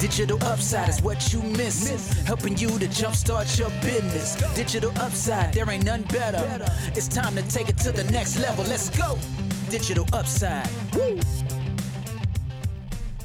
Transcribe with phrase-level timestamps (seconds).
[0.00, 2.12] Digital upside is what you miss.
[2.24, 4.36] Helping you to jumpstart your business.
[4.54, 6.40] Digital upside, there ain't none better.
[6.94, 8.64] It's time to take it to the next level.
[8.68, 9.18] Let's go.
[9.70, 10.68] Digital upside.
[10.94, 11.18] Woo.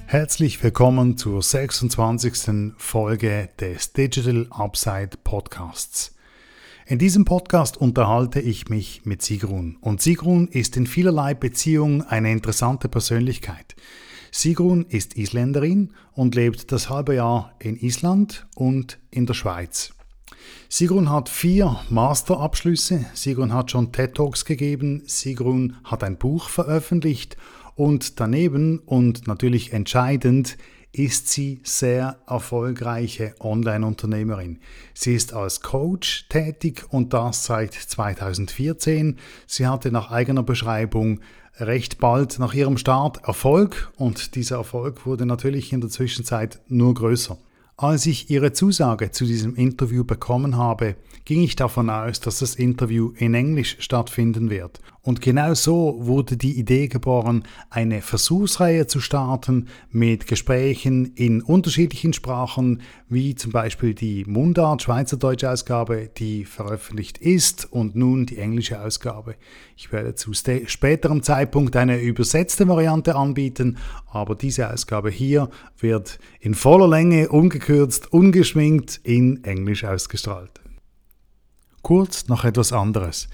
[0.08, 2.74] Herzlich willkommen zur 26.
[2.78, 6.16] Folge des Digital Upside Podcasts.
[6.88, 12.32] In diesem Podcast unterhalte ich mich mit Sigrun und Sigrun ist in vielerlei Beziehung eine
[12.32, 13.76] interessante Persönlichkeit.
[14.36, 19.94] Sigrun ist Isländerin und lebt das halbe Jahr in Island und in der Schweiz.
[20.70, 27.38] Sigrun hat vier Masterabschlüsse, Sigrun hat schon TED Talks gegeben, Sigrun hat ein Buch veröffentlicht
[27.76, 30.58] und daneben und natürlich entscheidend
[30.92, 34.60] ist sie sehr erfolgreiche Online-Unternehmerin.
[34.96, 39.18] Sie ist als Coach tätig und das seit 2014.
[39.46, 41.20] Sie hatte nach eigener Beschreibung
[41.60, 46.94] recht bald nach ihrem Start Erfolg und dieser Erfolg wurde natürlich in der Zwischenzeit nur
[46.94, 47.38] größer.
[47.76, 52.56] Als ich ihre Zusage zu diesem Interview bekommen habe, ging ich davon aus, dass das
[52.56, 54.80] Interview in Englisch stattfinden wird.
[55.06, 62.14] Und genau so wurde die Idee geboren, eine Versuchsreihe zu starten mit Gesprächen in unterschiedlichen
[62.14, 68.80] Sprachen, wie zum Beispiel die Mundart Schweizerdeutsche Ausgabe, die veröffentlicht ist, und nun die englische
[68.80, 69.36] Ausgabe.
[69.76, 76.54] Ich werde zu späterem Zeitpunkt eine übersetzte Variante anbieten, aber diese Ausgabe hier wird in
[76.54, 80.62] voller Länge, ungekürzt, ungeschminkt in Englisch ausgestrahlt.
[81.82, 83.28] Kurz noch etwas anderes.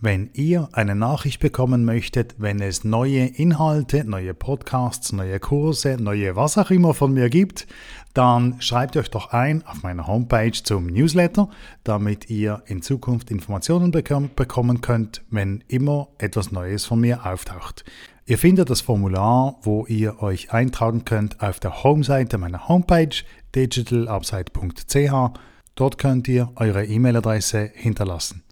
[0.00, 6.36] Wenn ihr eine Nachricht bekommen möchtet, wenn es neue Inhalte, neue Podcasts, neue Kurse, neue
[6.36, 7.66] was auch immer von mir gibt,
[8.14, 11.50] dann schreibt euch doch ein auf meiner Homepage zum Newsletter,
[11.82, 17.84] damit ihr in Zukunft Informationen bekommen könnt, wenn immer etwas Neues von mir auftaucht.
[18.24, 23.16] Ihr findet das Formular, wo ihr euch eintragen könnt, auf der Homeseite meiner Homepage
[23.52, 25.38] digitalupside.ch
[25.74, 28.44] Dort könnt ihr eure E-Mail-Adresse hinterlassen.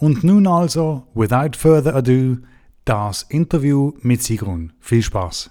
[0.00, 2.36] Und nun also, without further ado,
[2.84, 4.72] das Interview mit Sigrun.
[4.78, 5.50] Viel Spaß.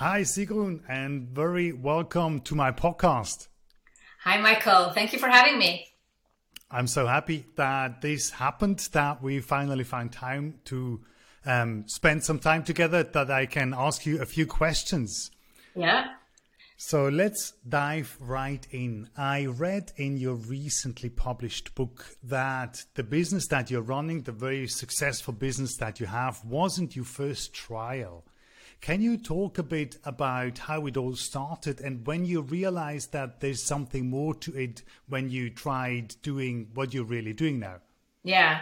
[0.00, 3.48] Hi Sigrun and very welcome to my podcast.
[4.24, 5.86] Hi Michael, thank you for having me.
[6.72, 11.00] I'm so happy that this happened, that we finally find time to
[11.46, 15.30] um, spend some time together, that I can ask you a few questions.
[15.76, 16.17] Yeah.
[16.80, 19.10] So let's dive right in.
[19.16, 24.68] I read in your recently published book that the business that you're running, the very
[24.68, 28.24] successful business that you have, wasn't your first trial.
[28.80, 33.40] Can you talk a bit about how it all started and when you realized that
[33.40, 37.78] there's something more to it when you tried doing what you're really doing now?
[38.22, 38.60] Yeah.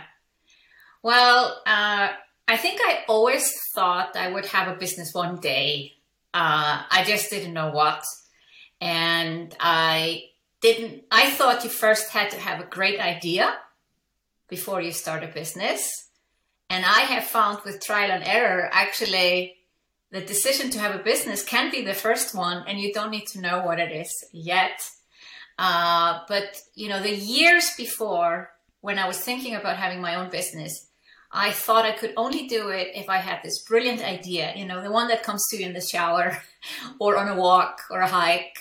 [1.02, 2.08] Well, uh,
[2.48, 5.95] I think I always thought I would have a business one day
[6.36, 8.04] uh, I just didn't know what.
[8.78, 10.24] And I
[10.60, 13.56] didn't, I thought you first had to have a great idea
[14.46, 16.10] before you start a business.
[16.68, 19.54] And I have found with trial and error, actually,
[20.10, 23.26] the decision to have a business can be the first one, and you don't need
[23.28, 24.78] to know what it is yet.
[25.58, 28.50] Uh, but, you know, the years before,
[28.82, 30.85] when I was thinking about having my own business,
[31.36, 34.82] I thought I could only do it if I had this brilliant idea, you know,
[34.82, 36.38] the one that comes to you in the shower
[36.98, 38.56] or on a walk or a hike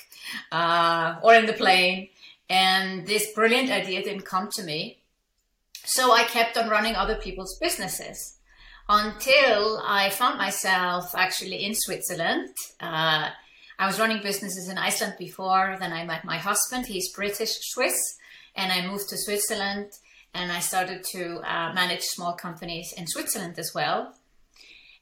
[0.51, 2.09] uh, or in the plane.
[2.49, 4.99] And this brilliant idea didn't come to me.
[5.85, 8.37] So I kept on running other people's businesses
[8.89, 12.49] until I found myself actually in Switzerland.
[12.81, 13.29] Uh,
[13.79, 16.87] I was running businesses in Iceland before, then I met my husband.
[16.87, 17.95] He's British Swiss,
[18.53, 19.91] and I moved to Switzerland
[20.35, 24.13] and I started to uh, manage small companies in Switzerland as well.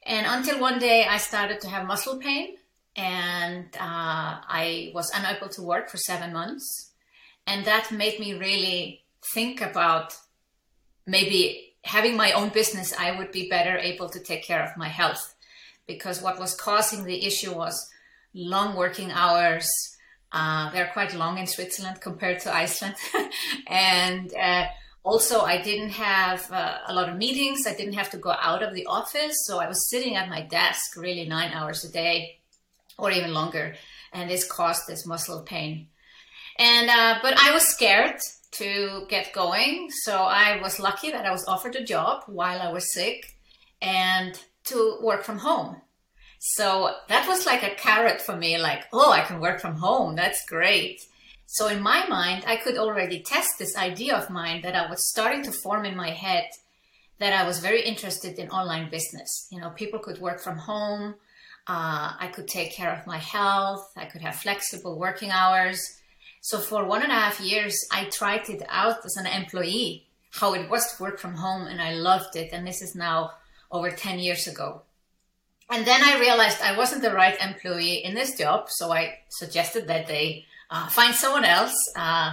[0.06, 2.56] And until one day I started to have muscle pain
[2.96, 6.92] and uh, I was unable to work for seven months.
[7.46, 9.02] And that made me really
[9.34, 10.14] think about
[11.06, 14.88] maybe having my own business, I would be better able to take care of my
[14.88, 15.34] health.
[15.86, 17.90] Because what was causing the issue was
[18.32, 19.68] long working hours.
[20.32, 22.94] Uh, they're quite long in Switzerland compared to Iceland.
[23.66, 24.66] and uh,
[25.04, 27.66] also i didn't have uh, a lot of meetings.
[27.66, 29.44] I didn't have to go out of the office.
[29.46, 32.40] So i was sitting at my desk really nine hours a day
[32.98, 33.76] or even longer.
[34.12, 35.88] And this caused this muscle pain.
[36.58, 38.18] And uh, but i was scared
[38.52, 39.90] to get going.
[39.90, 43.26] So i was lucky that i was offered a job while i was sick
[43.82, 45.82] and to work from home.
[46.38, 50.16] So that was like a carrot for me like oh i can work from home.
[50.16, 51.02] That's great
[51.54, 55.08] so in my mind, I could already test this idea of mine that I was
[55.08, 56.46] starting to form in my head
[57.20, 59.46] that I was very interested in online business.
[59.52, 61.14] You know, people could work from home.
[61.68, 63.88] Uh, I could take care of my health.
[63.96, 65.80] I could have flexible working hours.
[66.40, 70.54] So for one and a half years, I tried it out as an employee, how
[70.54, 72.52] it was to work from home, and I loved it.
[72.52, 73.30] And this is now
[73.70, 74.82] over 10 years ago.
[75.70, 79.86] And then I realized I wasn't the right employee in this job, so I suggested
[79.86, 81.76] that they uh, find someone else.
[81.96, 82.32] Uh,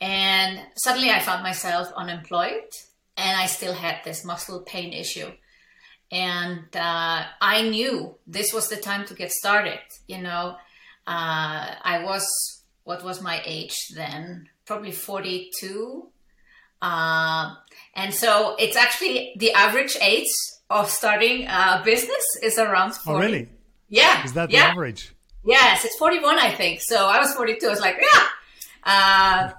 [0.00, 2.70] and suddenly I found myself unemployed,
[3.16, 5.30] and I still had this muscle pain issue.
[6.10, 9.78] And uh, I knew this was the time to get started.
[10.06, 10.56] You know,
[11.06, 12.26] uh, I was,
[12.84, 14.48] what was my age then?
[14.66, 16.08] Probably 42.
[16.82, 17.54] Uh,
[17.94, 20.28] and so it's actually the average age
[20.68, 23.16] of starting a business is around 40.
[23.16, 23.48] Oh, really?
[23.88, 24.24] Yeah.
[24.24, 24.66] Is that yeah.
[24.66, 25.14] the average?
[25.44, 26.80] Yes, it's 41, I think.
[26.82, 27.66] So I was 42.
[27.66, 28.26] I was like, yeah.
[28.84, 29.52] Uh,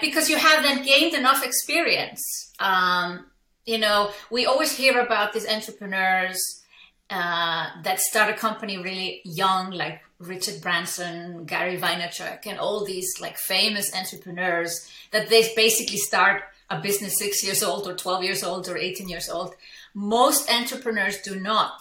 [0.00, 2.52] because you have then gained enough experience.
[2.58, 3.26] Um,
[3.64, 6.62] you know, we always hear about these entrepreneurs
[7.10, 13.12] uh, that start a company really young, like Richard Branson, Gary Vaynerchuk, and all these
[13.20, 18.42] like famous entrepreneurs that they basically start a business six years old or 12 years
[18.42, 19.54] old or 18 years old.
[19.94, 21.80] Most entrepreneurs do not.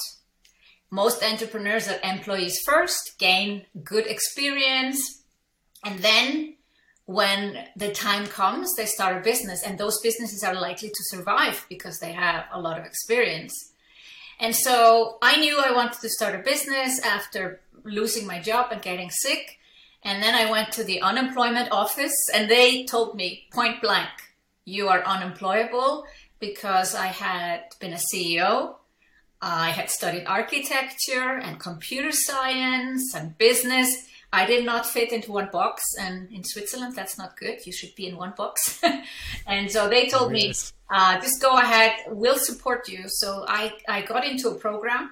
[0.92, 5.24] Most entrepreneurs are employees first, gain good experience,
[5.86, 6.56] and then
[7.06, 11.66] when the time comes, they start a business, and those businesses are likely to survive
[11.70, 13.74] because they have a lot of experience.
[14.40, 18.82] And so I knew I wanted to start a business after losing my job and
[18.82, 19.60] getting sick.
[20.04, 24.10] And then I went to the unemployment office, and they told me point blank,
[24.66, 26.06] you are unemployable
[26.40, 28.76] because I had been a CEO.
[29.42, 34.08] I had studied architecture and computer science and business.
[34.32, 37.66] I did not fit into one box, and in Switzerland, that's not good.
[37.66, 38.82] You should be in one box.
[39.48, 40.54] and so they told me,
[40.90, 43.06] uh, just go ahead, we'll support you.
[43.08, 45.12] So I, I got into a program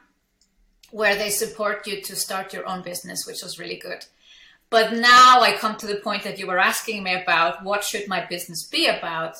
[0.92, 4.06] where they support you to start your own business, which was really good.
[4.70, 8.08] But now I come to the point that you were asking me about what should
[8.08, 9.36] my business be about.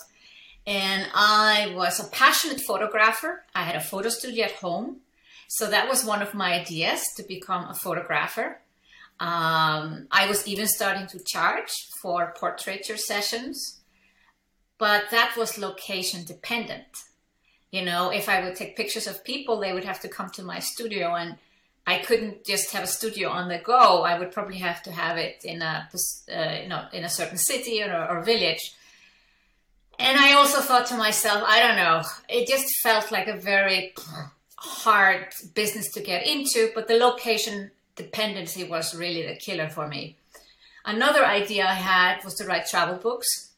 [0.68, 3.44] And I was a passionate photographer.
[3.56, 4.98] I had a photo studio at home.
[5.48, 8.60] So that was one of my ideas to become a photographer.
[9.20, 11.72] Um, I was even starting to charge
[12.02, 13.80] for portraiture sessions,
[14.78, 16.86] but that was location dependent.
[17.72, 20.44] You know, if I would take pictures of people, they would have to come to
[20.44, 21.36] my studio, and
[21.86, 24.04] I couldn't just have a studio on the go.
[24.04, 25.90] I would probably have to have it in a,
[26.34, 28.74] uh, you know, in a certain city or, or village.
[30.00, 33.94] And I also thought to myself, I don't know, it just felt like a very
[34.56, 40.16] hard business to get into, but the location dependency was really the killer for me.
[40.86, 43.52] Another idea I had was to write travel books.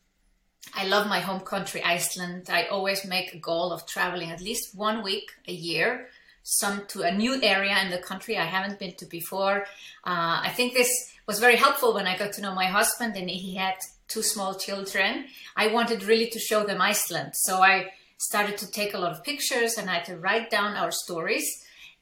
[0.73, 2.49] I love my home country, Iceland.
[2.49, 6.09] I always make a goal of traveling at least one week a year,
[6.43, 9.65] some to a new area in the country I haven't been to before.
[10.03, 10.91] Uh, I think this
[11.27, 13.75] was very helpful when I got to know my husband and he had
[14.11, 15.25] two small children.
[15.55, 17.31] I wanted really to show them Iceland.
[17.33, 20.75] So I started to take a lot of pictures and I had to write down
[20.75, 21.45] our stories.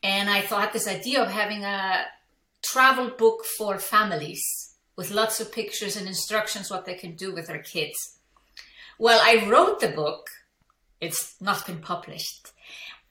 [0.02, 2.06] And I thought this idea of having a
[2.62, 4.44] travel book for families
[4.96, 8.18] with lots of pictures and instructions what they can do with their kids.
[8.98, 10.28] Well, I wrote the book.
[11.00, 12.52] It's not been published.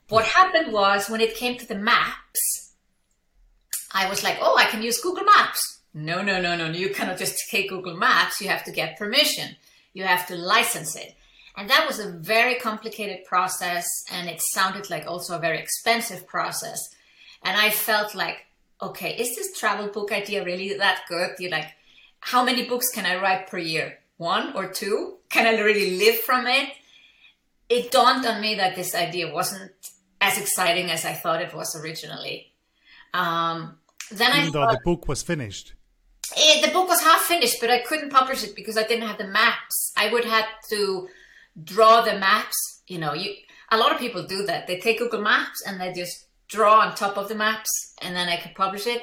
[0.08, 0.38] What hmm.
[0.38, 2.74] happened was when it came to the maps,
[3.92, 5.77] I was like, oh, I can use Google Maps.
[5.94, 6.70] No, no, no, no.
[6.70, 8.40] You cannot just take Google Maps.
[8.40, 9.56] You have to get permission.
[9.94, 11.14] You have to license it.
[11.56, 13.86] And that was a very complicated process.
[14.12, 16.78] And it sounded like also a very expensive process.
[17.42, 18.46] And I felt like,
[18.80, 21.30] okay, is this travel book idea really that good?
[21.38, 21.72] You're like,
[22.20, 23.98] how many books can I write per year?
[24.18, 25.16] One or two?
[25.30, 26.70] Can I really live from it?
[27.68, 29.72] It dawned on me that this idea wasn't
[30.20, 32.52] as exciting as I thought it was originally.
[33.14, 33.78] Um,
[34.10, 35.74] then Even I though thought, the book was finished.
[36.36, 39.18] Eh, the book was half finished, but I couldn't publish it because I didn't have
[39.18, 39.92] the maps.
[39.96, 41.08] I would have to
[41.64, 42.82] draw the maps.
[42.86, 43.34] You know, you
[43.70, 44.66] a lot of people do that.
[44.66, 47.70] They take Google Maps and they just draw on top of the maps,
[48.00, 49.02] and then I could publish it.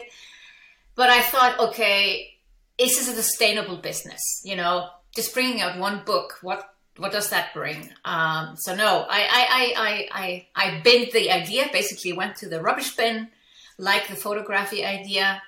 [0.96, 2.36] But I thought, okay,
[2.78, 4.42] is this a sustainable business?
[4.44, 7.90] You know, just bringing out one book, what what does that bring?
[8.06, 11.70] Um, so no, I I I I I, I the idea.
[11.72, 13.30] Basically, went to the rubbish bin,
[13.78, 15.42] like the photography idea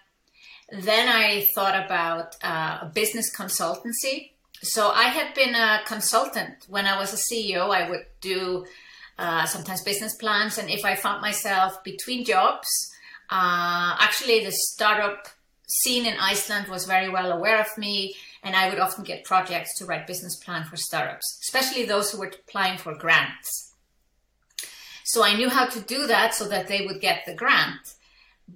[0.70, 4.32] then I thought about uh, a business consultancy.
[4.62, 7.70] So I had been a consultant when I was a CEO.
[7.70, 8.66] I would do
[9.18, 12.68] uh, sometimes business plans, and if I found myself between jobs,
[13.30, 15.28] uh, actually the startup
[15.68, 19.78] scene in Iceland was very well aware of me, and I would often get projects
[19.78, 23.74] to write business plan for startups, especially those who were applying for grants.
[25.04, 27.94] So I knew how to do that so that they would get the grant.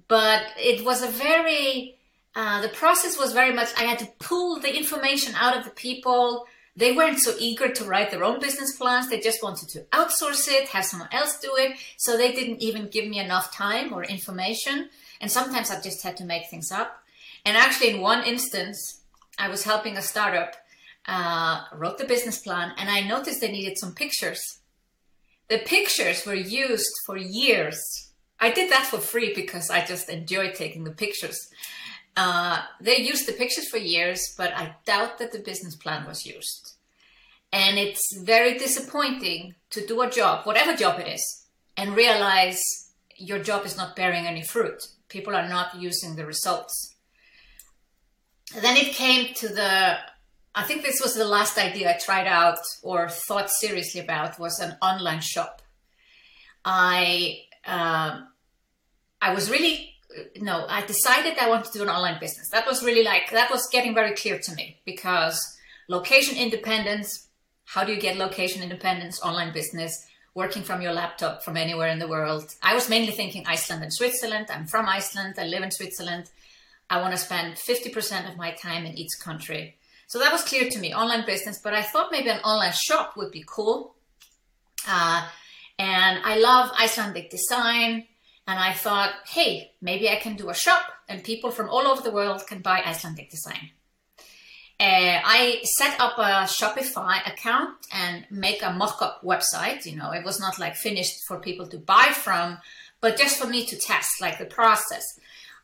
[0.08, 1.96] but it was a very
[2.34, 5.70] uh, the process was very much I had to pull the information out of the
[5.70, 6.46] people.
[6.74, 9.10] They weren't so eager to write their own business plans.
[9.10, 11.76] They just wanted to outsource it, have someone else do it.
[11.98, 14.88] So they didn't even give me enough time or information.
[15.20, 17.02] And sometimes I just had to make things up.
[17.44, 19.02] And actually, in one instance,
[19.38, 20.54] I was helping a startup,
[21.06, 24.40] uh, wrote the business plan, and I noticed they needed some pictures.
[25.48, 27.78] The pictures were used for years.
[28.40, 31.38] I did that for free because I just enjoyed taking the pictures.
[32.16, 36.26] Uh, they used the pictures for years, but I doubt that the business plan was
[36.26, 36.74] used.
[37.52, 42.62] And it's very disappointing to do a job, whatever job it is, and realize
[43.16, 44.82] your job is not bearing any fruit.
[45.08, 46.94] People are not using the results.
[48.60, 49.96] then it came to the,
[50.54, 54.58] I think this was the last idea I tried out or thought seriously about was
[54.58, 55.62] an online shop.
[56.64, 58.20] I, uh,
[59.22, 59.91] I was really
[60.40, 62.48] no, I decided I wanted to do an online business.
[62.50, 65.38] That was really like, that was getting very clear to me because
[65.88, 67.28] location independence,
[67.64, 71.98] how do you get location independence, online business, working from your laptop from anywhere in
[71.98, 72.44] the world?
[72.62, 74.46] I was mainly thinking Iceland and Switzerland.
[74.50, 76.30] I'm from Iceland, I live in Switzerland.
[76.90, 79.76] I want to spend 50% of my time in each country.
[80.06, 83.16] So that was clear to me, online business, but I thought maybe an online shop
[83.16, 83.94] would be cool.
[84.86, 85.26] Uh,
[85.78, 88.06] and I love Icelandic design.
[88.46, 92.02] And I thought, hey, maybe I can do a shop and people from all over
[92.02, 93.70] the world can buy Icelandic design.
[94.80, 99.86] Uh, I set up a Shopify account and make a mock-up website.
[99.86, 102.58] You know, it was not like finished for people to buy from,
[103.00, 105.04] but just for me to test, like the process.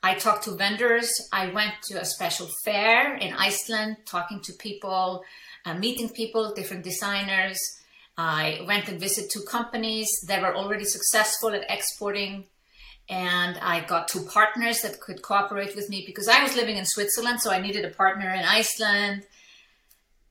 [0.04, 1.10] I talked to vendors.
[1.32, 5.24] I went to a special fair in Iceland, talking to people,
[5.66, 7.58] uh, meeting people, different designers.
[8.16, 12.44] I went and visited two companies that were already successful at exporting
[13.08, 16.84] and I got two partners that could cooperate with me because I was living in
[16.84, 19.26] Switzerland, so I needed a partner in Iceland.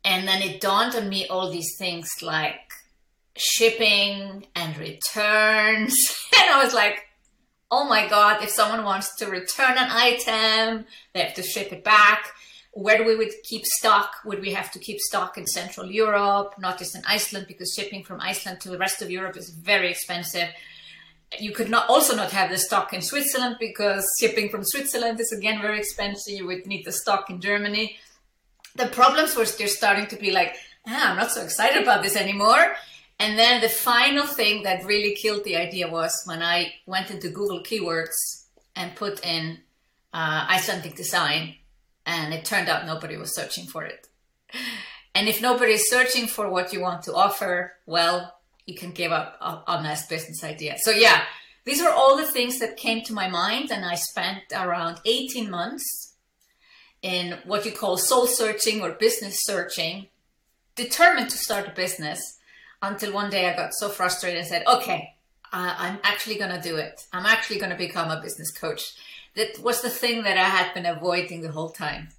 [0.06, 2.72] And then it dawned on me all these things like
[3.36, 5.96] shipping and returns.
[6.40, 7.04] and I was like,
[7.72, 11.84] oh my God, if someone wants to return an item, they have to ship it
[11.84, 12.30] back.
[12.74, 14.12] Where do we would keep stock?
[14.24, 18.04] Would we have to keep stock in Central Europe, not just in Iceland, because shipping
[18.04, 20.50] from Iceland to the rest of Europe is very expensive
[21.40, 25.32] you could not also not have the stock in Switzerland because shipping from Switzerland is
[25.32, 26.34] again very expensive.
[26.34, 27.98] You would need the stock in Germany.
[28.76, 30.56] The problems were just starting to be like,
[30.88, 32.76] ah, I'm not so excited about this anymore.
[33.20, 37.30] And then the final thing that really killed the idea was when I went into
[37.30, 39.60] Google keywords and put in
[40.14, 41.56] uh, Icelandic design,
[42.06, 44.08] and it turned out nobody was searching for it.
[45.16, 48.37] And if nobody is searching for what you want to offer, well,
[48.68, 50.76] you can give up a nice business idea.
[50.78, 51.24] So yeah,
[51.66, 55.50] these were all the things that came to my mind, and I spent around 18
[55.50, 56.14] months
[57.02, 60.08] in what you call soul searching or business searching,
[60.76, 62.38] determined to start a business
[62.82, 65.16] until one day I got so frustrated and said, okay,
[65.52, 67.02] I'm actually going to do it.
[67.14, 68.94] I'm actually going to become a business coach.
[69.36, 72.10] That was the thing that I had been avoiding the whole time.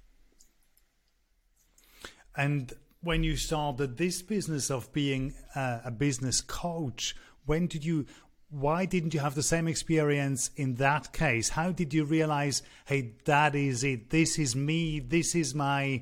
[2.35, 7.15] And when you started this business of being a, a business coach,
[7.45, 8.05] when did you
[8.51, 11.49] why didn't you have the same experience in that case?
[11.49, 14.09] How did you realize, hey, that is it.
[14.09, 14.99] This is me.
[14.99, 16.01] This is my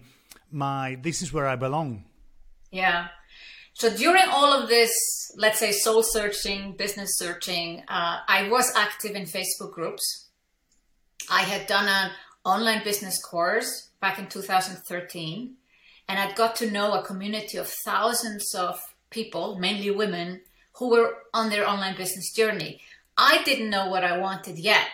[0.50, 0.98] my.
[1.02, 2.06] This is where I belong.
[2.72, 3.08] Yeah.
[3.74, 4.92] So during all of this,
[5.36, 10.30] let's say soul searching, business searching, uh, I was active in Facebook groups.
[11.30, 12.12] I had done an
[12.44, 15.58] online business course back in 2013
[16.08, 20.42] and I'd got to know a community of thousands of people, mainly women,
[20.74, 22.80] who were on their online business journey.
[23.18, 24.88] I didn't know what I wanted yet,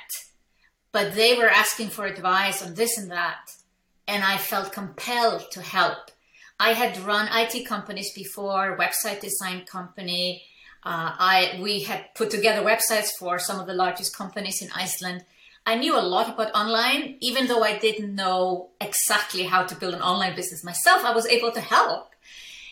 [0.91, 3.51] but they were asking for advice on this and that,
[4.07, 6.11] and I felt compelled to help.
[6.59, 10.43] I had run IT companies before, website design company.
[10.85, 15.25] Uh, I we had put together websites for some of the largest companies in Iceland,
[15.65, 19.93] I knew a lot about online, even though I didn't know exactly how to build
[19.93, 21.05] an online business myself.
[21.05, 22.11] I was able to help.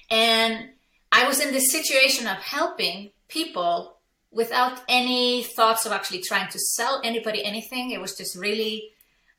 [0.10, 0.70] And
[1.12, 3.98] I was in this situation of helping people
[4.30, 7.92] without any thoughts of actually trying to sell anybody anything.
[7.92, 8.92] It was just really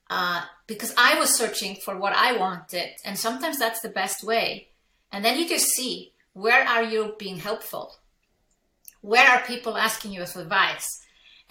[0.09, 2.91] uh, because I was searching for what I wanted.
[3.05, 4.69] And sometimes that's the best way.
[5.11, 7.97] And then you just see where are you being helpful?
[9.03, 11.02] Where are people asking you for advice?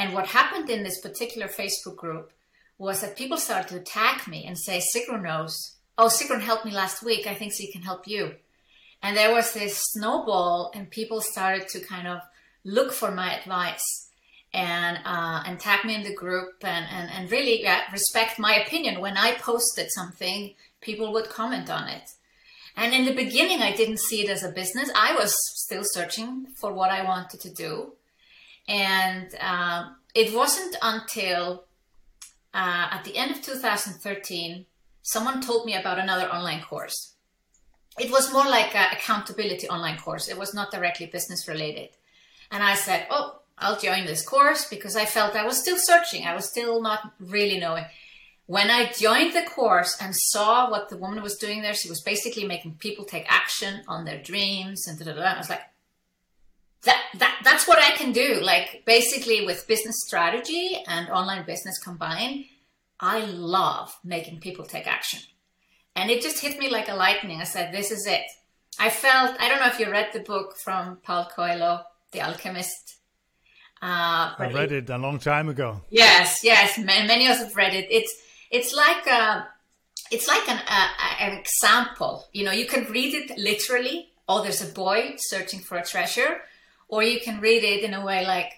[0.02, 2.34] And what happened in this particular Facebook group
[2.80, 5.76] was that people started to attack me and say, Sigrun knows.
[5.96, 7.28] Oh, Sigrun helped me last week.
[7.28, 8.34] I think she can help you.
[9.04, 12.20] And there was this snowball, and people started to kind of
[12.64, 13.88] look for my advice.
[14.54, 18.56] and uh, and tag me in the group and and, and really yeah, respect my
[18.56, 22.08] opinion when I posted something people would comment on it
[22.76, 25.32] and in the beginning I didn't see it as a business I was
[25.66, 27.94] still searching for what I wanted to do
[28.68, 31.66] and um, it wasn't until
[32.54, 34.66] uh, at the end of 2013
[35.02, 37.16] someone told me about another online course
[38.00, 41.90] it was more like an accountability online course it was not directly business related
[42.52, 46.26] and I said oh I'll join this course because I felt I was still searching.
[46.26, 47.86] I was still not really knowing.
[48.48, 52.02] When I joined the course and saw what the woman was doing there, she was
[52.02, 55.62] basically making people take action on their dreams and da, da, da, I was like,
[56.84, 58.40] that, that that's what I can do.
[58.42, 62.46] Like basically with business strategy and online business combined,
[63.00, 65.20] I love making people take action.
[65.96, 67.42] And it just hit me like a lightning.
[67.42, 68.24] I said, this is it.
[68.80, 72.96] I felt, I don't know if you read the book from Paulo Coelho, The Alchemist.
[73.82, 75.82] Uh, I read it, it, a long time ago.
[75.90, 77.88] Yes, yes, many of us have read it.
[77.90, 78.14] It's
[78.52, 79.44] it's like a, uh,
[80.12, 80.88] it's like an, uh,
[81.20, 82.28] an example.
[82.32, 84.10] You know, you can read it literally.
[84.28, 86.42] Oh, there's a boy searching for a treasure,
[86.92, 88.52] or you can read it in a way like,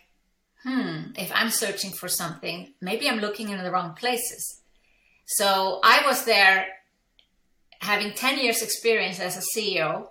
[0.64, 4.62] hmm, if I'm searching for something, maybe I'm looking in the wrong places.
[5.26, 6.66] So I was there,
[7.80, 10.10] having ten years experience as a CEO.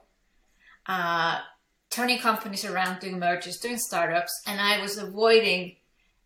[0.86, 1.40] Uh,
[1.90, 5.76] turning companies around, doing mergers, doing startups, and I was avoiding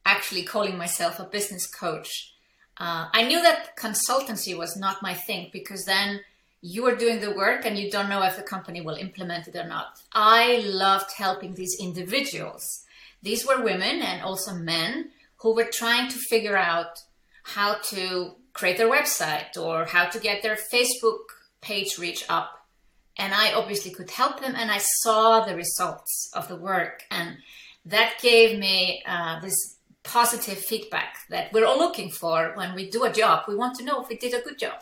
[0.05, 2.35] actually calling myself a business coach.
[2.79, 6.21] Uh, I knew that consultancy was not my thing because then
[6.61, 9.57] you are doing the work and you don't know if the company will implement it
[9.57, 10.01] or not.
[10.13, 12.85] I loved helping these individuals.
[13.23, 17.03] These were women and also men who were trying to figure out
[17.43, 21.21] how to create their website or how to get their Facebook
[21.61, 22.57] page reach up
[23.19, 27.39] and I obviously could help them, and I saw the results of the work, and
[27.87, 33.05] that gave me uh, this positive feedback that we're all looking for when we do
[33.05, 33.45] a job.
[33.49, 34.81] We want to know if we did a good job.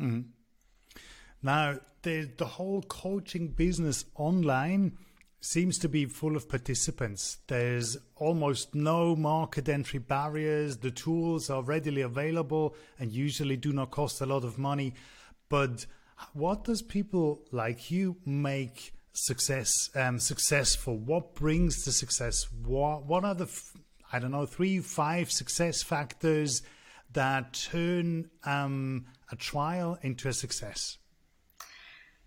[0.00, 0.20] Mm-hmm.
[1.42, 4.98] Now, the the whole coaching business online
[5.40, 7.38] seems to be full of participants.
[7.46, 10.78] There's almost no market entry barriers.
[10.78, 14.94] The tools are readily available and usually do not cost a lot of money,
[15.48, 15.86] but
[16.32, 20.96] what does people like you make success um, successful?
[20.96, 22.46] What brings the success?
[22.64, 23.48] What what are the
[24.12, 26.62] I don't know three five success factors
[27.12, 30.98] that turn um, a trial into a success?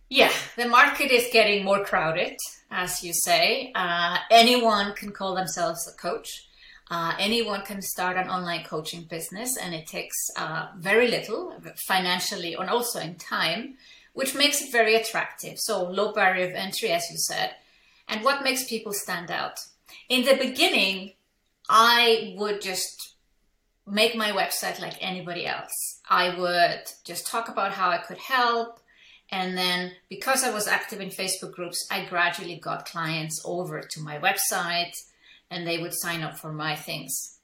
[0.09, 2.35] Yeah, the market is getting more crowded,
[2.71, 3.71] as you say.
[3.75, 6.47] Uh, anyone can call themselves a coach.
[6.89, 11.53] Uh, anyone can start an online coaching business, and it takes uh, very little
[11.87, 13.75] financially and also in time,
[14.13, 15.59] which makes it very attractive.
[15.59, 17.51] So, low barrier of entry, as you said.
[18.07, 19.59] And what makes people stand out?
[20.09, 21.13] In the beginning,
[21.69, 23.13] I would just
[23.85, 25.98] make my website like anybody else.
[26.09, 28.79] I would just talk about how I could help.
[29.31, 34.01] And then, because I was active in Facebook groups, I gradually got clients over to
[34.01, 34.93] my website
[35.51, 37.39] and they would sign up for my things.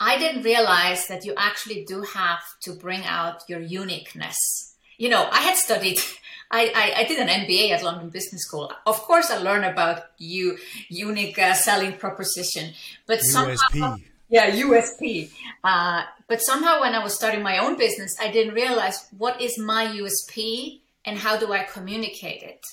[0.00, 4.74] I didn't realize that you actually do have to bring out your uniqueness.
[4.96, 5.98] You know, I had studied,
[6.50, 8.70] I, I, I did an MBA at London Business School.
[8.86, 10.58] Of course, I learned about you
[10.88, 12.74] unique uh, selling proposition,
[13.06, 13.56] but USP.
[13.56, 13.96] somehow,
[14.28, 15.30] yeah, USP.
[15.64, 19.58] Uh, but somehow, when I was starting my own business, I didn't realize what is
[19.58, 22.64] my USP and how do I communicate it.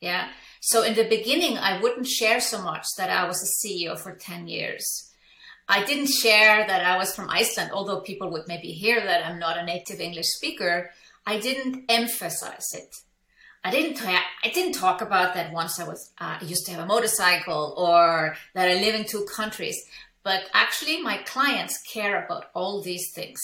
[0.00, 0.28] Yeah.
[0.60, 4.14] So in the beginning, I wouldn't share so much that I was a CEO for
[4.14, 5.10] 10 years.
[5.68, 9.38] I didn't share that I was from Iceland, although people would maybe hear that I'm
[9.38, 10.90] not a native English speaker.
[11.26, 12.94] I didn't emphasize it.
[13.62, 13.94] I didn't.
[13.94, 16.12] Ta- I didn't talk about that once I was.
[16.18, 19.76] Uh, I used to have a motorcycle, or that I live in two countries.
[20.22, 23.40] But actually, my clients care about all these things.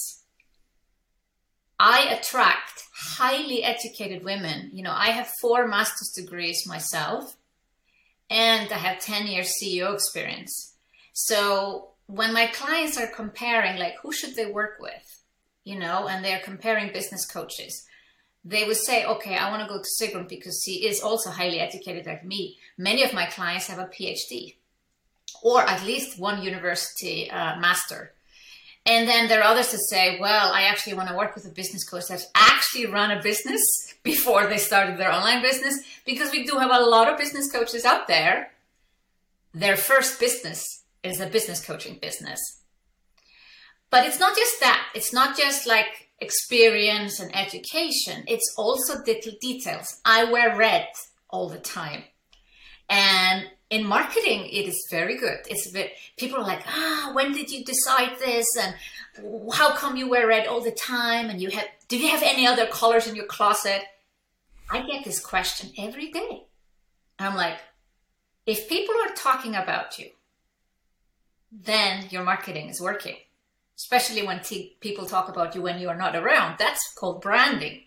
[1.79, 4.71] I attract highly educated women.
[4.73, 7.37] You know, I have four master's degrees myself,
[8.31, 10.75] and I have 10 years CEO experience.
[11.13, 15.23] So when my clients are comparing, like, who should they work with?
[15.65, 17.87] You know, and they're comparing business coaches,
[18.45, 21.59] they would say, okay, I want to go to Sigrun because she is also highly
[21.59, 22.59] educated like me.
[22.79, 24.55] Many of my clients have a PhD
[25.43, 28.13] or at least one university uh, master.
[28.87, 31.51] And then there are others that say, well, I actually want to work with a
[31.51, 33.61] business coach that's actually run a business
[34.05, 37.85] before they started their online business, because we do have a lot of business coaches
[37.85, 38.53] out there.
[39.53, 40.65] Their first business
[41.03, 42.39] is a business coaching business.
[43.91, 44.87] But it's not just that.
[44.95, 48.25] It's not just like experience and education.
[48.27, 50.01] It's also little details.
[50.05, 50.89] I wear red
[51.29, 52.05] all the time.
[52.89, 55.39] And in marketing, it is very good.
[55.49, 58.47] It's a bit, people are like, ah, when did you decide this?
[58.61, 58.75] And
[59.53, 61.31] how come you wear red all the time?
[61.31, 63.83] And you have, do you have any other colors in your closet?
[64.71, 66.45] I get this question every day.
[67.19, 67.59] I'm like,
[68.47, 70.11] if people are talking about you,
[71.51, 73.17] then your marketing is working.
[73.77, 76.57] Especially when t- people talk about you when you are not around.
[76.59, 77.83] That's called branding.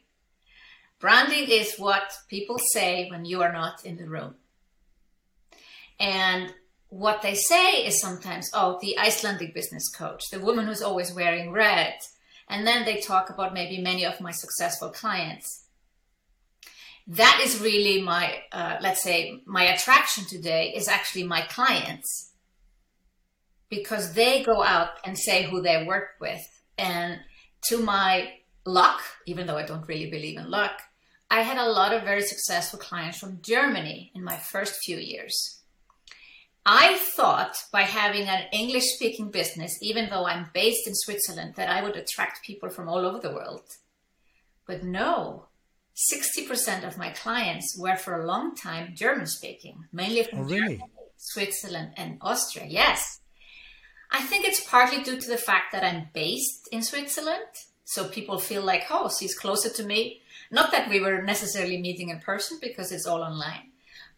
[0.99, 4.35] Branding is what people say when you are not in the room.
[5.99, 6.53] And
[6.89, 11.51] what they say is sometimes, oh, the Icelandic business coach, the woman who's always wearing
[11.51, 11.93] red.
[12.49, 15.65] And then they talk about maybe many of my successful clients.
[17.07, 22.31] That is really my, uh, let's say, my attraction today is actually my clients
[23.69, 26.41] because they go out and say who they work with.
[26.77, 27.19] And
[27.67, 28.33] to my
[28.65, 30.81] luck, even though I don't really believe in luck,
[31.29, 35.58] I had a lot of very successful clients from Germany in my first few years
[36.65, 41.69] I thought by having an English speaking business, even though I'm based in Switzerland, that
[41.69, 43.63] I would attract people from all over the world.
[44.67, 45.47] But no,
[46.11, 50.59] 60% of my clients were for a long time German speaking, mainly from oh, really?
[50.59, 50.83] Germany,
[51.17, 52.65] Switzerland, and Austria.
[52.67, 53.19] Yes.
[54.11, 57.43] I think it's partly due to the fact that I'm based in Switzerland.
[57.85, 60.21] So people feel like, oh, she's closer to me.
[60.51, 63.68] Not that we were necessarily meeting in person because it's all online.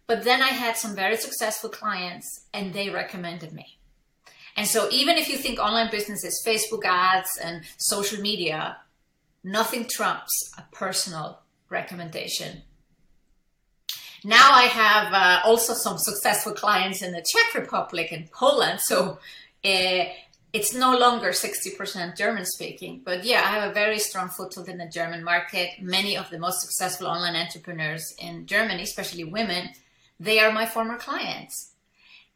[0.07, 3.77] But then I had some very successful clients and they recommended me.
[4.57, 8.77] And so even if you think online business is Facebook ads and social media,
[9.43, 12.63] nothing trumps a personal recommendation.
[14.23, 18.79] Now I have uh, also some successful clients in the Czech Republic and Poland.
[18.81, 19.17] So
[19.63, 20.05] uh,
[20.53, 24.77] it's no longer 60% German speaking, but yeah, I have a very strong foothold in
[24.77, 25.69] the German market.
[25.81, 29.69] Many of the most successful online entrepreneurs in Germany, especially women,
[30.21, 31.73] they are my former clients.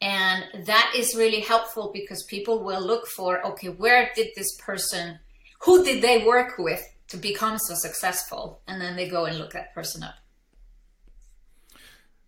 [0.00, 5.18] And that is really helpful because people will look for, okay, where did this person,
[5.60, 8.60] who did they work with to become so successful?
[8.66, 10.16] And then they go and look that person up.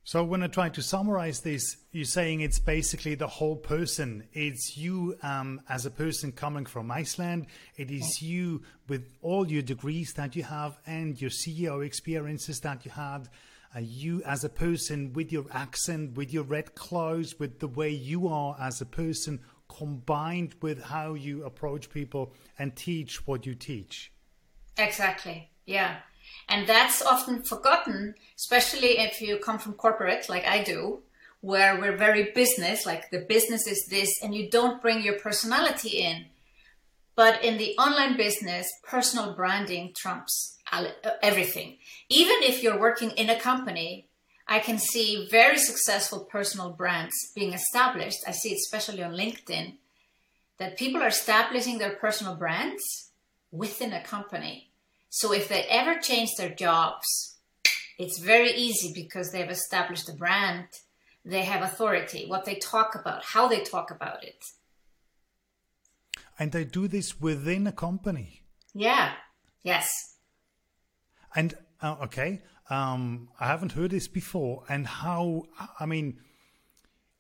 [0.05, 4.25] So when I try to summarize this, you're saying it's basically the whole person.
[4.33, 7.49] It's you um, as a person coming from Iceland.
[7.77, 12.87] It is you with all your degrees that you have and your CEO experiences that
[12.87, 13.29] you had
[13.81, 18.29] you as a person with your accent, with your red clothes, with the way you
[18.29, 24.13] are as a person, combined with how you approach people and teach what you teach.
[24.77, 25.51] Exactly.
[25.67, 25.97] Yeah.
[26.49, 31.01] And that's often forgotten, especially if you come from corporate like I do,
[31.41, 35.99] where we're very business, like the business is this, and you don't bring your personality
[35.99, 36.27] in.
[37.19, 40.57] But in the online business, personal branding trumps
[41.21, 41.79] everything.
[42.09, 44.07] Even if you're working in a company,
[44.47, 48.21] I can see very successful personal brands being established.
[48.25, 49.79] I see it especially on LinkedIn
[50.59, 53.11] that people are establishing their personal brands
[53.51, 54.71] within a company.
[55.11, 57.39] So if they ever change their jobs,
[57.99, 60.69] it's very easy because they've established a brand,
[61.25, 64.45] they have authority, what they talk about, how they talk about it.
[66.39, 68.43] And they do this within a company.
[68.75, 69.13] Yeah.
[69.63, 69.89] Yes.
[71.35, 74.65] And uh, okay, um, I haven't heard this before.
[74.69, 75.45] And how?
[75.79, 76.19] I mean,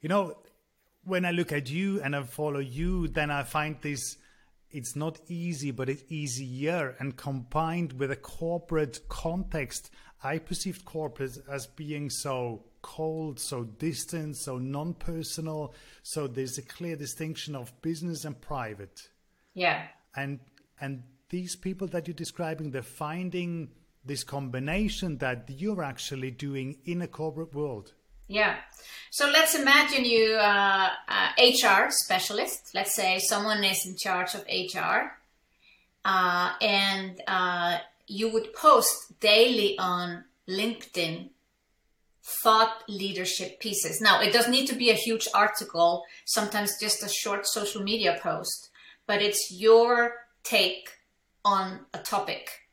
[0.00, 0.38] you know,
[1.04, 4.16] when I look at you and I follow you, then I find this.
[4.70, 6.94] It's not easy, but it's easier.
[6.98, 9.90] And combined with a corporate context,
[10.22, 15.74] I perceived corporate as being so cold, so distant, so non personal.
[16.02, 19.08] So there's a clear distinction of business and private.
[19.54, 19.86] Yeah.
[20.16, 20.40] And
[20.80, 23.70] and these people that you're describing, they're finding
[24.04, 27.92] this combination that you're actually doing in a corporate world.
[28.28, 28.56] Yeah.
[29.10, 32.70] So let's imagine you uh, uh, HR specialist.
[32.74, 35.12] Let's say someone is in charge of HR,
[36.04, 41.30] uh, and uh, you would post daily on LinkedIn
[42.42, 44.00] thought leadership pieces.
[44.00, 46.04] Now, it doesn't need to be a huge article.
[46.26, 48.70] Sometimes just a short social media post,
[49.06, 50.12] but it's your
[50.42, 50.90] take
[51.44, 52.68] on a topic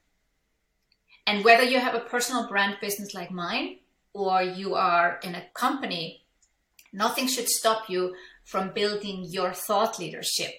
[1.27, 3.79] and whether you have a personal brand business like mine
[4.13, 6.23] or you are in a company,
[6.93, 10.51] nothing should stop you from building your thought leadership.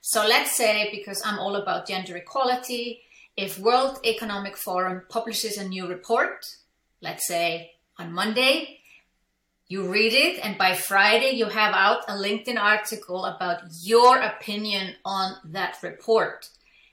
[0.00, 3.00] So let's say, because I'm all about gender equality,
[3.36, 6.44] if World Economic Forum publishes a new report,
[7.00, 8.80] let's say on Monday,
[9.68, 14.94] you read it, and by Friday, you have out a LinkedIn article about your opinion
[15.04, 16.48] on that report.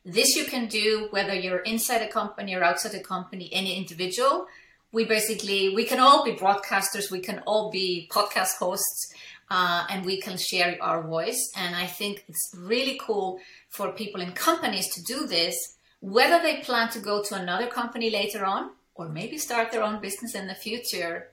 [0.06, 4.48] This you can do whether you're inside a company or outside a company, any individual,
[4.92, 9.14] we basically we can all be broadcasters, we can all be podcast hosts,
[9.50, 11.52] uh, and we can share our voice.
[11.56, 15.56] And I think it's really cool for people in companies to do this,
[16.00, 20.00] whether they plan to go to another company later on or maybe start their own
[20.02, 21.32] business in the future.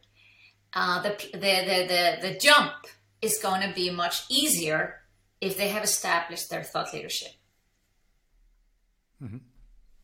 [0.73, 2.73] Uh, the, the, the, the, the jump
[3.21, 5.01] is going to be much easier
[5.41, 7.33] if they have established their thought leadership.
[9.23, 9.39] Mm-hmm.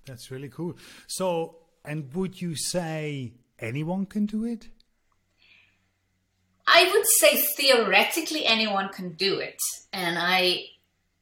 [0.06, 0.76] That's really cool.
[1.06, 4.68] So, and would you say anyone can do it?
[6.66, 9.58] I would say theoretically anyone can do it.
[9.92, 10.64] And I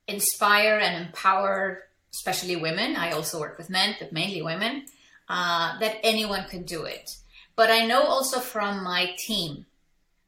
[0.06, 2.96] inspire and empower, especially women.
[2.96, 4.86] I also work with men, but mainly women,
[5.32, 7.10] uh, that anyone can do it.
[7.56, 9.64] But I know also from my team,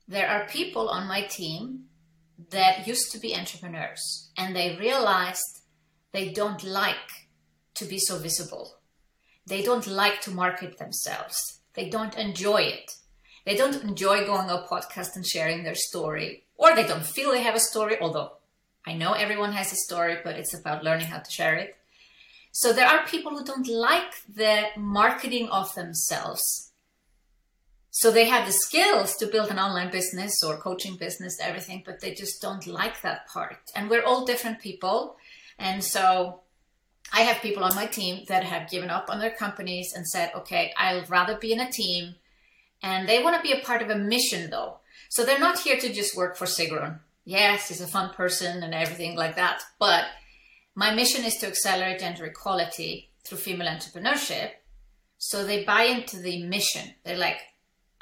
[0.08, 1.84] there are people on my team
[2.50, 5.60] that used to be entrepreneurs and they realized
[6.12, 7.10] they don't like
[7.74, 8.76] to be so visible.
[9.46, 11.60] They don't like to market themselves.
[11.74, 12.90] They don't enjoy it.
[13.44, 17.30] They don't enjoy going on a podcast and sharing their story, or they don't feel
[17.30, 18.32] they have a story, although
[18.86, 21.76] I know everyone has a story, but it's about learning how to share it.
[22.56, 26.70] So there are people who don't like the marketing of themselves.
[27.90, 31.98] So they have the skills to build an online business or coaching business, everything, but
[31.98, 33.58] they just don't like that part.
[33.74, 35.16] And we're all different people.
[35.58, 36.42] And so
[37.12, 40.30] I have people on my team that have given up on their companies and said,
[40.36, 42.14] okay, I'll rather be in a team.
[42.84, 44.78] And they want to be a part of a mission though.
[45.08, 47.00] So they're not here to just work for Sigrun.
[47.24, 49.60] Yes, he's a fun person and everything like that.
[49.80, 50.04] But
[50.74, 54.50] my mission is to accelerate gender equality through female entrepreneurship.
[55.18, 56.94] So they buy into the mission.
[57.04, 57.40] They're like,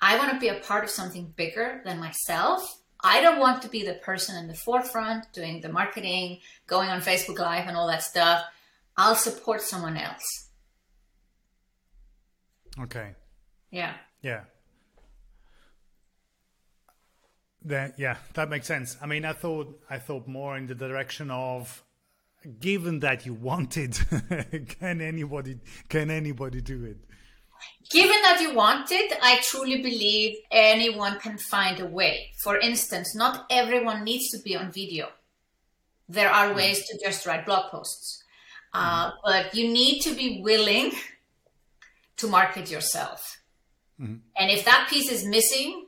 [0.01, 2.81] I want to be a part of something bigger than myself.
[3.05, 7.01] I don't want to be the person in the forefront doing the marketing, going on
[7.01, 8.45] Facebook Live and all that stuff.
[8.97, 10.49] I'll support someone else.
[12.81, 13.13] Okay.
[13.71, 13.95] Yeah.
[14.23, 14.43] Yeah.
[17.65, 18.97] That yeah, that makes sense.
[19.01, 21.85] I mean, I thought I thought more in the direction of
[22.61, 24.03] given that you want it,
[24.81, 26.99] can anybody can anybody do it?
[27.91, 32.33] Given that you want it, I truly believe anyone can find a way.
[32.43, 35.09] For instance, not everyone needs to be on video.
[36.09, 36.57] There are mm.
[36.57, 38.23] ways to just write blog posts.
[38.75, 40.93] Uh, but you need to be willing
[42.17, 43.43] to market yourself.
[44.01, 44.17] Mm-hmm.
[44.37, 45.87] And if that piece is missing,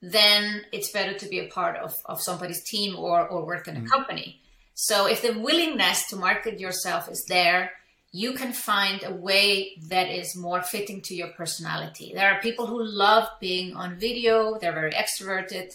[0.00, 3.76] then it's better to be a part of, of somebody's team or, or work in
[3.76, 3.88] a mm-hmm.
[3.88, 4.40] company.
[4.88, 7.72] So if the willingness to market yourself is there,
[8.12, 12.12] you can find a way that is more fitting to your personality.
[12.14, 15.68] There are people who love being on video, they're very extroverted,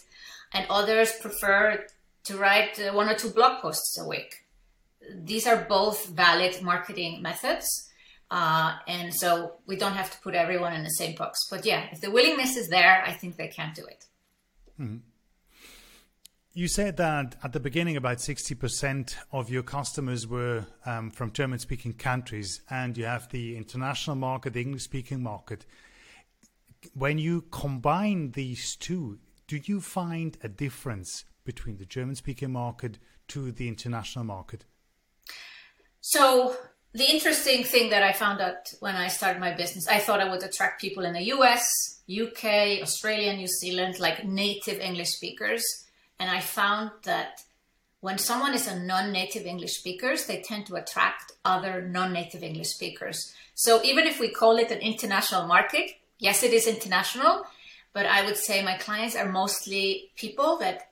[0.54, 1.86] and others prefer
[2.26, 4.46] to write uh, one or two blog posts a week
[5.14, 7.90] these are both valid marketing methods.
[8.32, 11.40] Uh, and so we don't have to put everyone in the same box.
[11.50, 14.06] But yeah, if the willingness is there, I think they can do it.
[14.80, 14.98] Mm-hmm.
[16.58, 21.60] You said that at the beginning, about 60% of your customers were um, from German
[21.60, 25.66] speaking countries, and you have the international market, the English speaking market.
[26.94, 33.00] When you combine these two, do you find a difference between the German speaking market
[33.28, 34.64] to the international market?
[36.00, 36.56] So
[36.94, 40.30] the interesting thing that I found out when I started my business, I thought I
[40.30, 41.68] would attract people in the US,
[42.10, 45.85] UK, Australia, New Zealand, like native English speakers.
[46.20, 47.42] And I found that
[48.00, 53.34] when someone is a non-native English speakers, they tend to attract other non-native English speakers.
[53.56, 57.46] So even if we call it an international market, yes, it is international,
[57.94, 60.92] but I would say my clients are mostly people that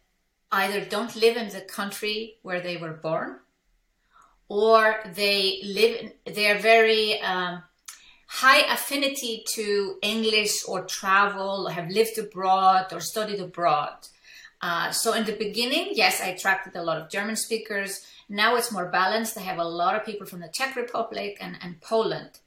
[0.51, 3.39] either don't live in the country where they were born
[4.47, 7.63] or they live, they're very um,
[8.27, 13.95] high affinity to English or travel, or have lived abroad or studied abroad.
[14.63, 17.99] Uh, so in the beginning, yes, I attracted a lot of German speakers.
[18.30, 19.38] Now it's more balanced.
[19.38, 22.39] I have a lot of people from the Czech Republic and, and Poland.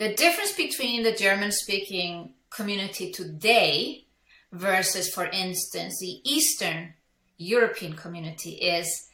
[0.00, 4.06] The difference between the German speaking community today
[4.50, 6.94] versus, for instance, the Eastern
[7.38, 9.08] European community is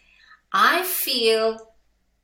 [0.50, 1.58] I feel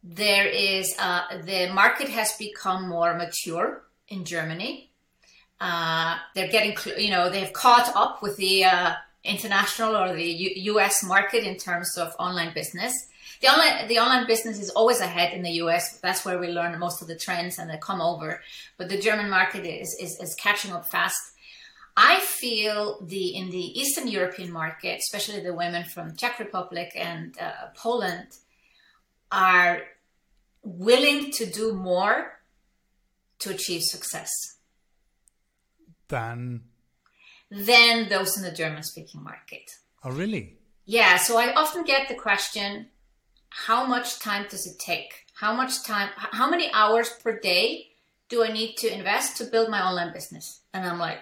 [0.03, 4.91] there is uh, the market has become more mature in Germany.
[5.61, 8.95] Uh, they're getting, you know, they've caught up with the uh,
[9.29, 11.05] international or the U- U.S.
[11.05, 12.93] market in terms of online business.
[13.41, 15.99] The online the online business is always ahead in the U.S.
[16.01, 18.41] That's where we learn most of the trends and they come over.
[18.77, 21.21] But the German market is is, is catching up fast.
[21.97, 27.37] I feel the in the Eastern European market, especially the women from Czech Republic and
[27.41, 28.29] uh, Poland,
[29.31, 29.83] are
[30.63, 32.41] willing to do more
[33.41, 34.31] to achieve success.
[36.09, 36.63] than
[37.51, 39.71] than those in the German speaking market.
[40.05, 40.57] Oh, really?
[40.85, 41.17] Yeah.
[41.17, 42.87] So I often get the question,
[43.49, 45.27] how much time does it take?
[45.35, 47.89] How much time, how many hours per day
[48.29, 50.61] do I need to invest to build my online business?
[50.75, 51.19] And I'm like,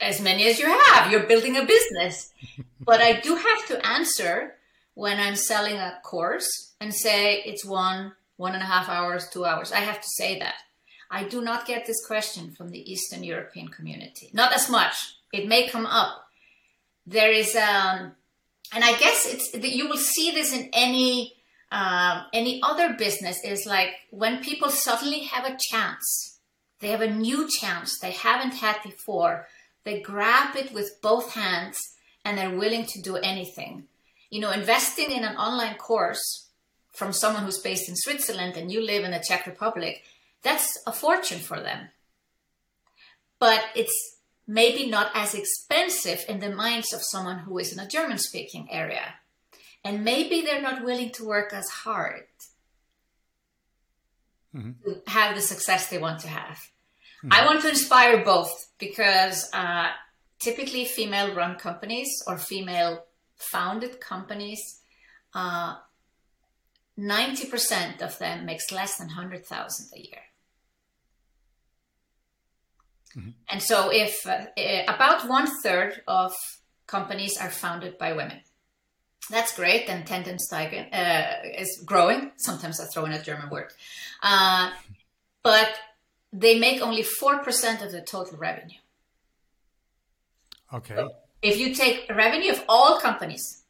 [0.00, 1.10] as many as you have.
[1.10, 2.32] You're building a business.
[2.80, 4.54] but I do have to answer
[4.94, 9.44] when I'm selling a course and say it's one, one and a half hours, two
[9.44, 9.72] hours.
[9.72, 10.54] I have to say that.
[11.10, 14.30] I do not get this question from the Eastern European community.
[14.32, 15.16] Not as much.
[15.32, 16.28] It may come up.
[17.06, 18.12] There is, um,
[18.72, 21.34] and I guess it's that you will see this in any
[21.70, 23.38] um, any other business.
[23.44, 26.38] Is like when people suddenly have a chance,
[26.80, 29.46] they have a new chance they haven't had before.
[29.84, 31.78] They grab it with both hands
[32.24, 33.84] and they're willing to do anything.
[34.30, 36.48] You know, investing in an online course
[36.92, 40.02] from someone who's based in Switzerland and you live in the Czech Republic
[40.46, 41.88] that's a fortune for them.
[43.38, 47.88] But it's maybe not as expensive in the minds of someone who is in a
[47.88, 49.14] German speaking area.
[49.84, 52.26] And maybe they're not willing to work as hard
[54.54, 54.70] mm-hmm.
[54.84, 56.58] to have the success they want to have.
[56.58, 57.32] Mm-hmm.
[57.32, 59.88] I want to inspire both because uh,
[60.38, 63.04] typically female run companies or female
[63.36, 64.80] founded companies,
[65.34, 65.76] uh,
[66.98, 70.25] 90% of them makes less than 100,000 a year.
[73.16, 73.30] Mm-hmm.
[73.48, 74.46] And so, if uh,
[74.88, 76.34] about one third of
[76.86, 78.40] companies are founded by women,
[79.30, 79.88] that's great.
[79.88, 82.32] And Tendensteigen uh, is growing.
[82.36, 83.72] Sometimes I throw in a German word,
[84.22, 84.70] uh,
[85.42, 85.74] but
[86.32, 88.78] they make only four percent of the total revenue.
[90.72, 90.94] Okay.
[90.94, 93.62] So if you take revenue of all companies,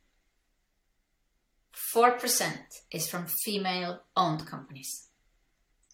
[1.93, 5.09] four percent is from female-owned companies.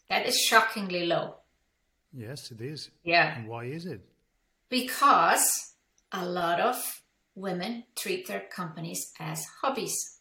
[0.08, 1.41] That is shockingly low.
[2.12, 2.90] Yes, it is.
[3.02, 3.38] Yeah.
[3.38, 4.02] And why is it?
[4.68, 5.74] Because
[6.12, 7.02] a lot of
[7.34, 10.18] women treat their companies as hobbies.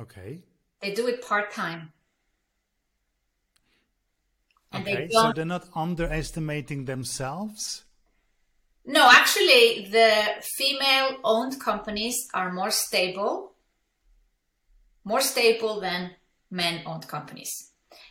[0.00, 0.42] Okay.
[0.80, 1.92] They do it part time.
[4.74, 7.84] Okay, they so they're not underestimating themselves?
[8.84, 13.52] No, actually, the female owned companies are more stable,
[15.04, 16.12] more stable than
[16.50, 17.67] men owned companies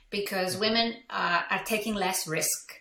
[0.10, 2.74] because women uh, are taking less risk.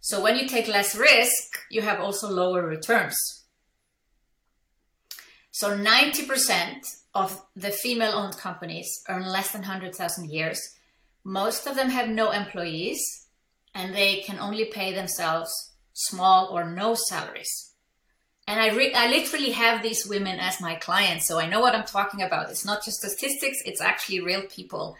[0.00, 3.16] So when you take less risk, you have also lower returns.
[5.50, 10.76] So 90% of the female owned companies earn less than 100,000 years.
[11.22, 13.26] Most of them have no employees
[13.74, 15.52] and they can only pay themselves
[15.92, 17.72] small or no salaries.
[18.48, 21.74] And I, re- I literally have these women as my clients, so I know what
[21.74, 22.50] I'm talking about.
[22.50, 24.96] It's not just statistics, it's actually real people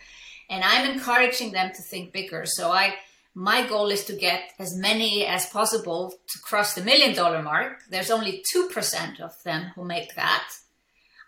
[0.50, 2.44] and I'm encouraging them to think bigger.
[2.44, 2.96] So I
[3.34, 7.82] my goal is to get as many as possible to cross the million dollar mark.
[7.88, 10.48] There's only 2% of them who make that.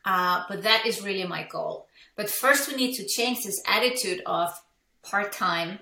[0.05, 1.87] Uh, but that is really my goal.
[2.17, 4.51] But first, we need to change this attitude of
[5.03, 5.79] part time.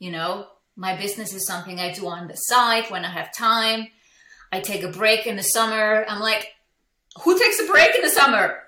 [0.00, 3.86] You know, my business is something I do on the side when I have time.
[4.52, 6.04] I take a break in the summer.
[6.08, 6.48] I'm like,
[7.22, 8.58] who takes a break in the summer?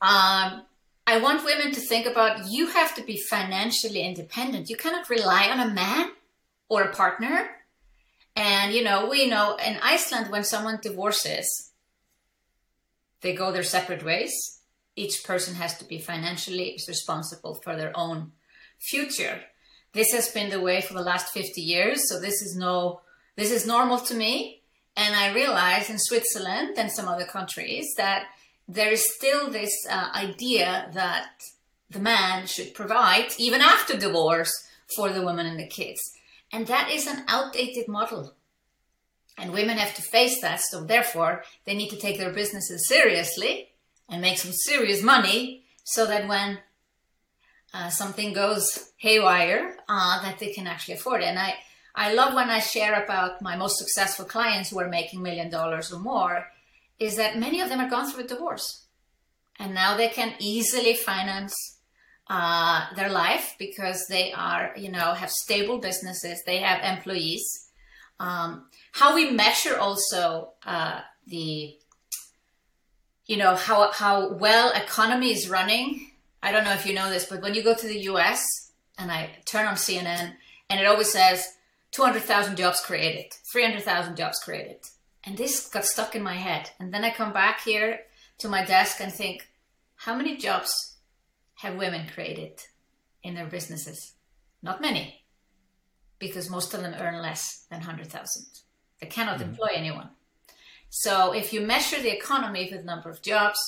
[0.00, 0.62] Um,
[1.06, 4.70] I want women to think about you have to be financially independent.
[4.70, 6.10] You cannot rely on a man
[6.68, 7.50] or a partner.
[8.36, 11.72] And, you know, we know in Iceland, when someone divorces,
[13.20, 14.32] they go their separate ways.
[14.94, 18.32] Each person has to be financially responsible for their own
[18.78, 19.40] future.
[19.92, 22.08] This has been the way for the last 50 years.
[22.08, 23.00] So this is no,
[23.36, 24.62] this is normal to me.
[24.96, 28.26] And I realize in Switzerland and some other countries that
[28.68, 31.30] there is still this uh, idea that
[31.90, 34.52] the man should provide, even after divorce,
[34.96, 36.00] for the woman and the kids.
[36.52, 38.34] And that is an outdated model.
[39.38, 40.60] And women have to face that.
[40.60, 43.70] So, therefore, they need to take their businesses seriously
[44.08, 46.58] and make some serious money so that when
[47.72, 51.26] uh, something goes haywire, uh, that they can actually afford it.
[51.26, 51.54] And I,
[51.94, 55.92] I love when I share about my most successful clients who are making million dollars
[55.92, 56.46] or more
[57.02, 58.86] is that many of them are gone through a divorce.
[59.58, 61.54] And now they can easily finance
[62.28, 67.44] uh, their life because they are you know have stable businesses they have employees.
[68.18, 71.76] Um, how we measure also uh, the
[73.26, 76.10] you know how how well economy is running
[76.42, 79.10] i don't know if you know this but when you go to the us and
[79.12, 80.34] i turn on cnn
[80.68, 81.46] and it always says
[81.92, 84.78] 200000 jobs created 300000 jobs created
[85.24, 86.70] and this got stuck in my head.
[86.80, 88.00] And then I come back here
[88.38, 89.48] to my desk and think,
[89.96, 90.96] how many jobs
[91.54, 92.60] have women created
[93.22, 94.14] in their businesses?
[94.62, 95.24] Not many.
[96.22, 98.46] because most of them earn less than 100,000.
[99.00, 99.42] They cannot mm.
[99.42, 100.10] employ anyone.
[100.88, 103.58] So if you measure the economy with number of jobs,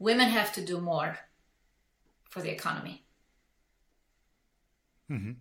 [0.00, 1.18] women have to do more
[2.28, 3.04] for the economy.
[5.08, 5.32] Mm-hmm.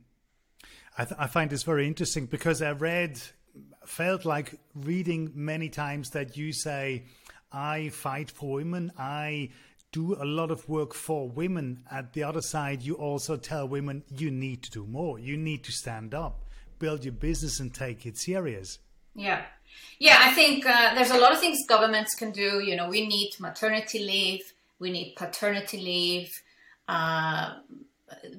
[0.95, 3.19] I, th- I find this very interesting because I read,
[3.85, 7.03] felt like reading many times that you say,
[7.51, 9.49] I fight for women, I
[9.91, 11.83] do a lot of work for women.
[11.91, 15.63] At the other side, you also tell women you need to do more, you need
[15.63, 16.45] to stand up
[16.79, 18.79] build your business and take it serious.
[19.13, 19.43] Yeah.
[19.99, 22.59] Yeah, I think uh, there's a lot of things governments can do.
[22.59, 26.41] You know, we need maternity leave, we need paternity leave.
[26.87, 27.55] Uh,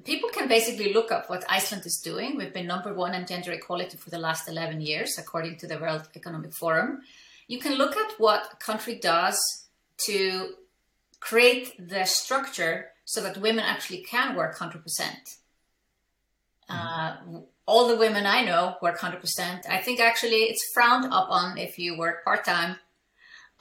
[0.03, 2.37] people can basically look up what Iceland is doing.
[2.37, 5.77] We've been number one in gender equality for the last 11 years, according to the
[5.79, 7.01] World Economic Forum.
[7.47, 9.39] You can look at what a country does
[10.05, 10.53] to
[11.19, 14.81] create the structure so that women actually can work 100%.
[16.69, 17.17] Uh,
[17.65, 19.69] all the women I know work 100%.
[19.69, 22.77] I think actually it's frowned upon if you work part time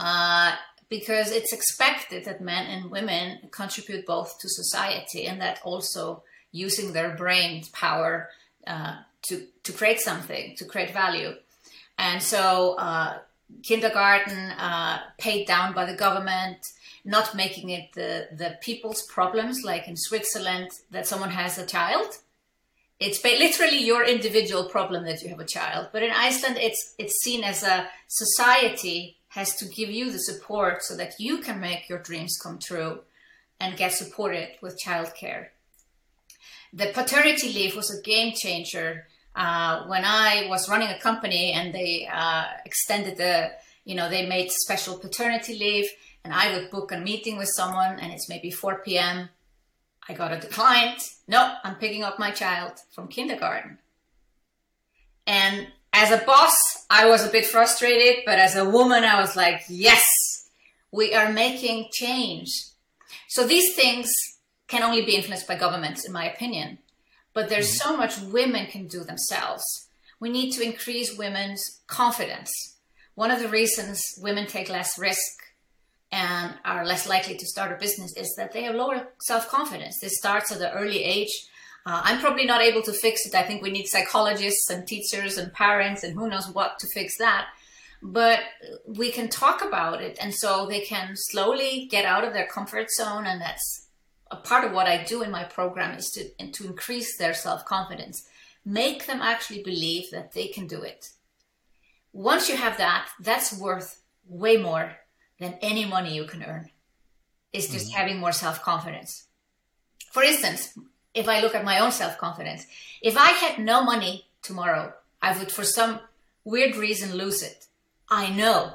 [0.00, 0.54] uh,
[0.90, 6.22] because it's expected that men and women contribute both to society and that also
[6.52, 8.28] using their brain power
[8.66, 11.32] uh, to, to create something, to create value.
[11.96, 13.18] And so, uh,
[13.62, 16.58] kindergarten uh, paid down by the government,
[17.04, 22.18] not making it the, the people's problems, like in Switzerland, that someone has a child
[23.00, 25.88] it's literally your individual problem that you have a child.
[25.90, 30.82] But in Iceland, it's it's seen as a society has to give you the support
[30.82, 33.00] so that you can make your dreams come true
[33.60, 35.46] and get supported with childcare.
[36.72, 39.06] The paternity leave was a game changer
[39.36, 43.52] uh, when I was running a company and they uh, extended the,
[43.84, 45.88] you know, they made special paternity leave
[46.24, 49.28] and I would book a meeting with someone and it's maybe 4 p.m.
[50.08, 51.02] I got a client.
[51.28, 53.78] No, I'm picking up my child from kindergarten.
[55.26, 56.54] And as a boss,
[56.88, 60.04] I was a bit frustrated, but as a woman, I was like, yes,
[60.92, 62.48] we are making change.
[63.28, 64.10] So these things
[64.68, 66.78] can only be influenced by governments, in my opinion.
[67.34, 67.90] But there's mm-hmm.
[67.90, 69.64] so much women can do themselves.
[70.20, 72.52] We need to increase women's confidence.
[73.14, 75.20] One of the reasons women take less risk
[76.12, 79.98] and are less likely to start a business is that they have lower self confidence.
[80.00, 81.30] This starts at an early age.
[81.86, 83.34] Uh, I'm probably not able to fix it.
[83.34, 87.16] I think we need psychologists and teachers and parents and who knows what to fix
[87.18, 87.46] that.
[88.02, 88.40] But
[88.86, 92.90] we can talk about it, and so they can slowly get out of their comfort
[92.90, 93.26] zone.
[93.26, 93.88] And that's
[94.30, 97.64] a part of what I do in my program is to to increase their self
[97.66, 98.26] confidence,
[98.64, 101.10] make them actually believe that they can do it.
[102.12, 104.96] Once you have that, that's worth way more
[105.38, 106.70] than any money you can earn
[107.52, 107.98] is just mm-hmm.
[107.98, 109.26] having more self confidence.
[110.12, 110.72] For instance,
[111.14, 112.66] if I look at my own self confidence,
[113.02, 116.00] if I had no money tomorrow, I would, for some
[116.44, 117.66] weird reason, lose it.
[118.08, 118.74] I know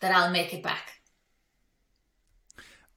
[0.00, 1.00] that I'll make it back.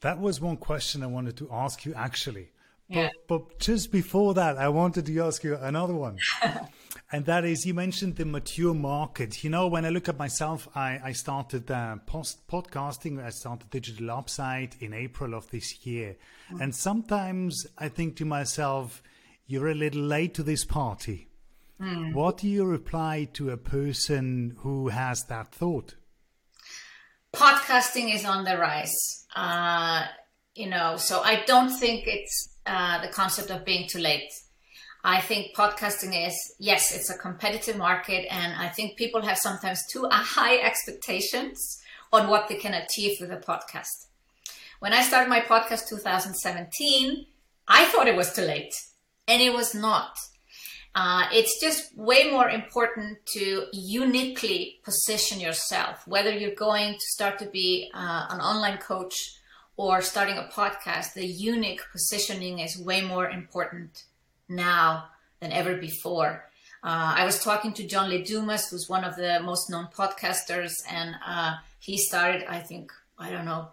[0.01, 2.51] That was one question I wanted to ask you actually.
[2.89, 3.09] But, yeah.
[3.27, 6.17] but just before that, I wanted to ask you another one.
[7.13, 9.43] And that is, you mentioned the mature market.
[9.43, 13.21] You know, when I look at myself, I, I started uh, post podcasting.
[13.21, 16.15] I started Digital Upside in April of this year.
[16.51, 16.61] Mm.
[16.61, 19.03] And sometimes I think to myself,
[19.45, 21.27] you're a little late to this party.
[21.81, 22.13] Mm.
[22.13, 25.95] What do you reply to a person who has that thought?
[27.33, 29.25] Podcasting is on the rise.
[29.35, 30.05] Uh,
[30.55, 34.31] you know, so I don't think it's uh, the concept of being too late.
[35.03, 38.31] I think podcasting is, yes, it's a competitive market.
[38.31, 41.81] And I think people have sometimes too high expectations
[42.13, 44.07] on what they can achieve with a podcast.
[44.79, 47.25] When I started my podcast 2017,
[47.67, 48.73] I thought it was too late
[49.27, 50.17] and it was not.
[50.93, 57.39] Uh, it's just way more important to uniquely position yourself, whether you're going to start
[57.39, 59.15] to be uh, an online coach
[59.77, 64.03] or starting a podcast, the unique positioning is way more important
[64.51, 65.05] now
[65.39, 66.45] than ever before.
[66.83, 70.73] Uh, I was talking to John Lee Dumas, who's one of the most known podcasters,
[70.89, 73.69] and uh, he started, I think, I don't know,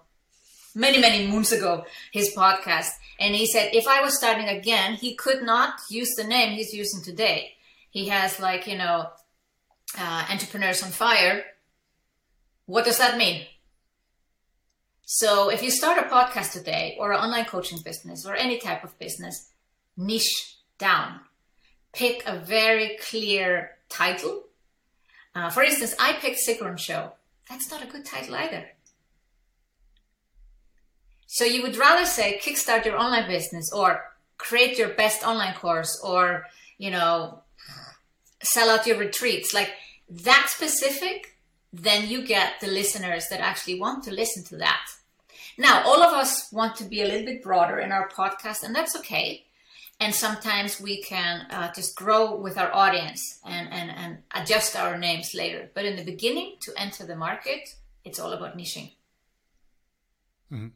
[0.74, 2.91] many, many moons ago, his podcast.
[3.18, 6.74] And he said, if I was starting again, he could not use the name he's
[6.74, 7.53] using today.
[7.91, 9.09] He has, like, you know,
[9.99, 11.45] uh, Entrepreneurs on Fire.
[12.66, 13.47] What does that mean?
[15.07, 18.85] So if you start a podcast today, or an online coaching business, or any type
[18.85, 19.51] of business,
[19.97, 21.20] niche down.
[21.93, 24.45] Pick a very clear title.
[25.35, 27.12] Uh, for instance, I picked Sigrun Show.
[27.49, 28.66] That's not a good title either.
[31.26, 34.03] So you would rather say kickstart your online business or
[34.39, 36.47] create your best online course or,
[36.79, 37.43] you know,
[38.43, 39.72] sell out your retreats, like
[40.09, 41.37] that specific,
[41.72, 44.87] then you get the listeners that actually want to listen to that.
[45.59, 48.74] Now, all of us want to be a little bit broader in our podcast, and
[48.74, 49.45] that's okay.
[50.01, 54.96] And sometimes we can uh, just grow with our audience and, and, and adjust our
[54.96, 55.70] names later.
[55.74, 57.68] But in the beginning, to enter the market,
[58.05, 58.92] it's all about niching.
[60.53, 60.68] Mm-hmm.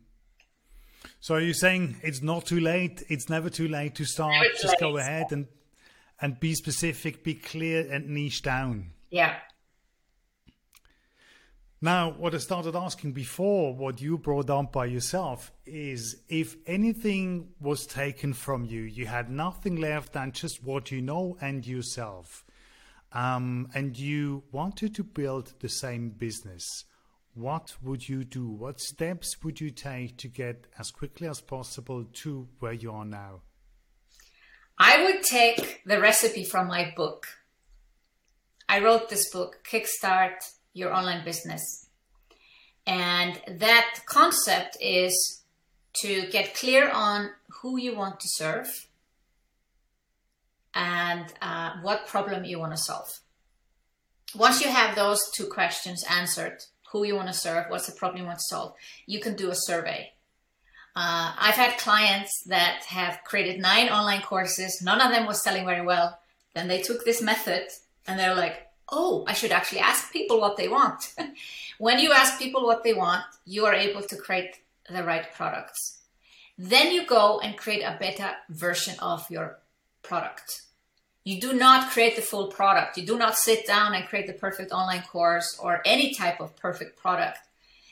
[1.21, 3.05] So are you saying it's not too late?
[3.09, 4.45] It's never too late to start.
[4.61, 4.81] Just late.
[4.81, 5.47] go ahead and
[6.21, 8.93] and be specific, be clear, and niche down.
[9.11, 9.35] Yeah.
[11.85, 17.49] Now, what I started asking before, what you brought up by yourself, is if anything
[17.59, 22.45] was taken from you, you had nothing left than just what you know and yourself,
[23.11, 26.85] um, and you wanted to build the same business,
[27.35, 28.49] what would you do?
[28.49, 33.05] What steps would you take to get as quickly as possible to where you are
[33.05, 33.41] now?
[34.79, 37.27] I would take the recipe from my book.
[38.69, 41.87] I wrote this book, Kickstart Your Online Business.
[42.87, 45.43] And that concept is
[46.03, 48.89] to get clear on who you want to serve
[50.75, 53.09] and uh, what problem you want to solve.
[54.35, 58.21] Once you have those two questions answered, who you want to serve, what's the problem
[58.23, 58.75] you want to solve,
[59.07, 60.13] you can do a survey.
[60.95, 64.83] Uh, I've had clients that have created nine online courses.
[64.83, 66.19] None of them was selling very well.
[66.55, 67.69] Then they took this method
[68.07, 71.15] and they're like, oh, I should actually ask people what they want.
[71.79, 75.99] when you ask people what they want, you are able to create the right products.
[76.59, 79.59] Then you go and create a better version of your
[80.03, 80.63] product.
[81.25, 82.99] You do not create the full product.
[82.99, 86.57] You do not sit down and create the perfect online course or any type of
[86.57, 87.39] perfect product.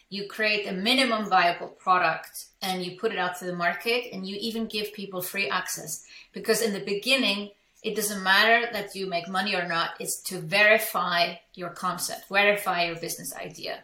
[0.09, 4.27] You create a minimum viable product and you put it out to the market and
[4.27, 6.05] you even give people free access.
[6.33, 7.51] Because in the beginning,
[7.83, 12.85] it doesn't matter that you make money or not, it's to verify your concept, verify
[12.85, 13.83] your business idea.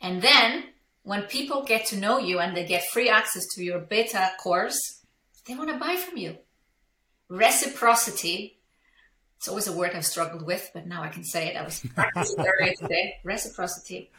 [0.00, 0.64] And then
[1.02, 4.78] when people get to know you and they get free access to your beta course,
[5.46, 6.36] they want to buy from you
[7.30, 8.58] reciprocity.
[9.38, 11.56] It's always a word I've struggled with, but now I can say it.
[11.56, 13.14] I was practicing earlier today.
[13.24, 14.10] Reciprocity.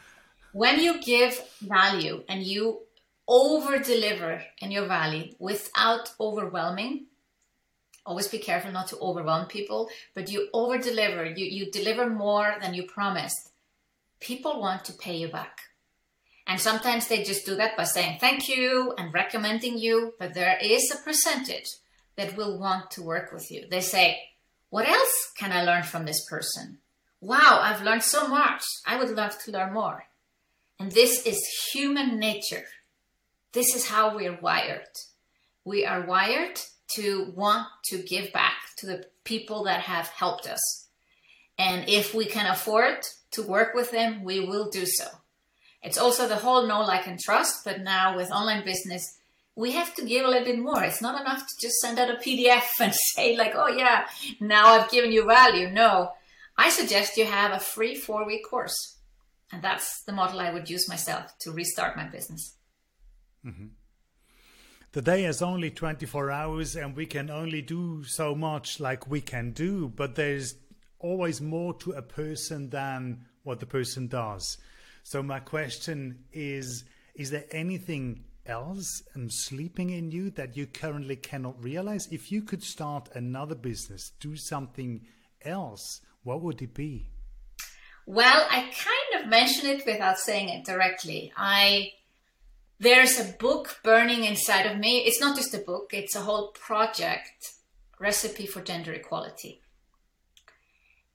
[0.52, 2.80] When you give value and you
[3.28, 7.06] over deliver in your value without overwhelming,
[8.04, 12.56] always be careful not to overwhelm people, but you over deliver, you, you deliver more
[12.60, 13.50] than you promised.
[14.20, 15.60] People want to pay you back.
[16.46, 20.58] And sometimes they just do that by saying thank you and recommending you, but there
[20.60, 21.68] is a percentage
[22.16, 23.66] that will want to work with you.
[23.70, 24.18] They say,
[24.70, 26.78] What else can I learn from this person?
[27.20, 28.64] Wow, I've learned so much.
[28.84, 30.06] I would love to learn more.
[30.80, 31.38] And this is
[31.72, 32.64] human nature.
[33.52, 34.88] This is how we are wired.
[35.64, 36.60] We are wired
[36.94, 40.88] to want to give back to the people that have helped us.
[41.58, 42.98] And if we can afford
[43.32, 45.06] to work with them, we will do so.
[45.82, 47.64] It's also the whole know, like, and trust.
[47.64, 49.18] But now with online business,
[49.54, 50.82] we have to give a little bit more.
[50.82, 54.06] It's not enough to just send out a PDF and say, like, oh, yeah,
[54.40, 55.70] now I've given you value.
[55.70, 56.12] No,
[56.56, 58.96] I suggest you have a free four week course.
[59.52, 62.54] And that's the model I would use myself to restart my business.
[63.44, 63.66] Mm-hmm.
[64.92, 69.22] The day has only 24 hours and we can only do so much like we
[69.22, 70.54] can do, but there's
[70.98, 74.58] always more to a person than what the person does.
[75.02, 76.84] So, my question is
[77.14, 82.06] Is there anything else um, sleeping in you that you currently cannot realize?
[82.10, 85.06] If you could start another business, do something
[85.42, 87.08] else, what would it be?
[88.04, 91.32] Well, I kind of mention it without saying it directly.
[91.34, 91.92] I
[92.82, 95.04] there's a book burning inside of me.
[95.06, 97.52] It's not just a book, it's a whole project,
[98.00, 99.60] Recipe for Gender Equality.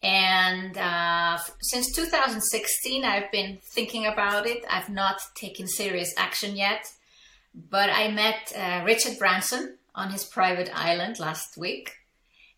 [0.01, 4.63] And uh, since 2016, I've been thinking about it.
[4.69, 6.85] I've not taken serious action yet,
[7.53, 11.91] but I met uh, Richard Branson on his private island last week,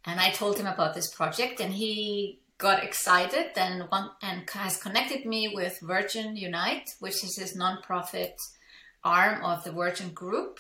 [0.06, 3.86] and I told him about this project, and he got excited and
[4.22, 8.36] and has connected me with Virgin Unite, which is his nonprofit
[9.04, 10.60] arm of the Virgin Group.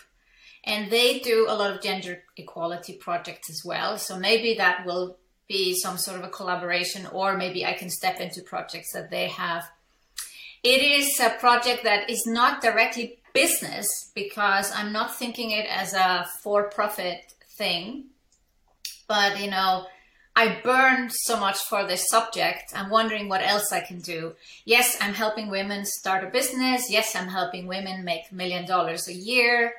[0.66, 3.98] And they do a lot of gender equality projects as well.
[3.98, 5.18] So maybe that will
[5.48, 9.28] be some sort of a collaboration, or maybe I can step into projects that they
[9.30, 9.70] have.
[10.64, 15.94] It is a project that is not directly business because I'm not thinking it as
[15.94, 18.06] a for profit thing.
[19.08, 19.88] But, you know,
[20.36, 22.72] I burn so much for this subject.
[22.74, 24.36] I'm wondering what else I can do.
[24.64, 26.90] Yes, I'm helping women start a business.
[26.90, 29.74] Yes, I'm helping women make million dollars a year.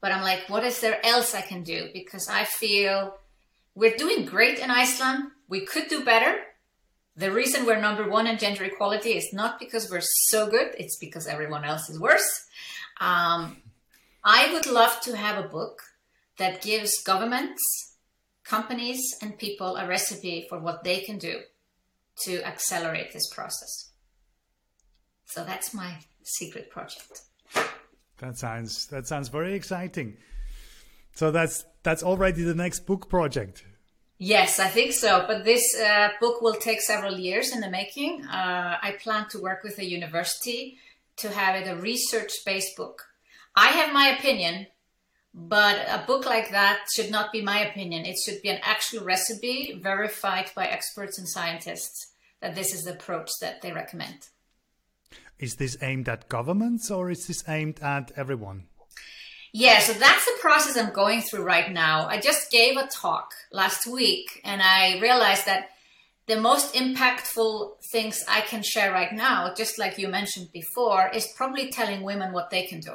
[0.00, 1.88] But I'm like, what is there else I can do?
[1.92, 3.16] Because I feel
[3.74, 5.30] we're doing great in Iceland.
[5.48, 6.38] We could do better.
[7.16, 10.96] The reason we're number one in gender equality is not because we're so good, it's
[10.96, 12.46] because everyone else is worse.
[13.00, 13.58] Um,
[14.24, 15.82] I would love to have a book
[16.38, 17.60] that gives governments,
[18.50, 21.34] companies, and people a recipe for what they can do
[22.24, 23.92] to accelerate this process.
[25.24, 25.92] So that's my
[26.24, 27.22] secret project.
[28.18, 30.16] That sounds that sounds very exciting.
[31.14, 33.64] So that's that's already the next book project.
[34.18, 35.24] Yes, I think so.
[35.26, 38.26] But this uh, book will take several years in the making.
[38.26, 40.76] Uh, I plan to work with a university
[41.16, 43.06] to have it a research based book.
[43.56, 44.66] I have my opinion,
[45.32, 48.04] but a book like that should not be my opinion.
[48.04, 52.92] It should be an actual recipe verified by experts and scientists that this is the
[52.92, 54.28] approach that they recommend.
[55.38, 58.64] Is this aimed at governments or is this aimed at everyone?
[59.52, 62.06] Yeah, so that's the process I'm going through right now.
[62.06, 65.70] I just gave a talk last week and I realized that
[66.26, 71.26] the most impactful things I can share right now, just like you mentioned before, is
[71.36, 72.92] probably telling women what they can do.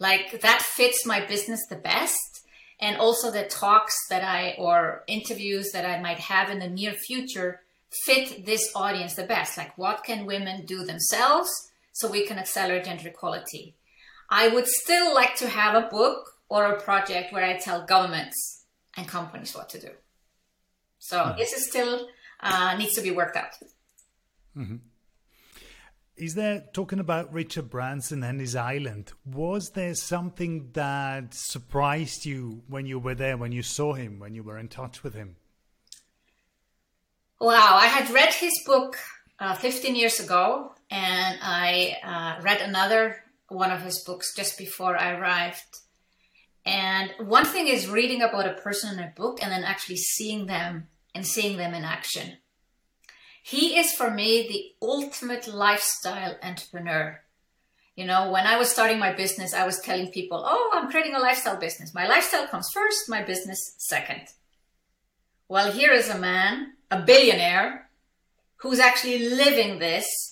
[0.00, 2.18] Like that fits my business the best.
[2.80, 6.94] And also the talks that I, or interviews that I might have in the near
[6.94, 7.60] future
[8.04, 9.58] fit this audience the best.
[9.58, 11.50] Like what can women do themselves
[11.92, 13.76] so we can accelerate gender equality?
[14.30, 18.64] I would still like to have a book or a project where I tell governments
[18.96, 19.90] and companies what to do.
[20.98, 21.38] So mm-hmm.
[21.38, 22.08] this is still
[22.40, 23.52] uh, needs to be worked out.
[24.56, 24.76] Mm-hmm.
[26.20, 29.10] Is there talking about Richard Branson and his island?
[29.24, 34.34] Was there something that surprised you when you were there, when you saw him, when
[34.34, 35.36] you were in touch with him?
[37.40, 38.98] Wow, I had read his book
[39.38, 44.98] uh, 15 years ago, and I uh, read another one of his books just before
[44.98, 45.78] I arrived.
[46.66, 50.44] And one thing is reading about a person in a book and then actually seeing
[50.44, 52.36] them and seeing them in action.
[53.42, 57.20] He is for me the ultimate lifestyle entrepreneur.
[57.96, 61.14] You know, when I was starting my business, I was telling people, oh, I'm creating
[61.14, 61.94] a lifestyle business.
[61.94, 64.22] My lifestyle comes first, my business second.
[65.48, 67.90] Well, here is a man, a billionaire,
[68.56, 70.30] who's actually living this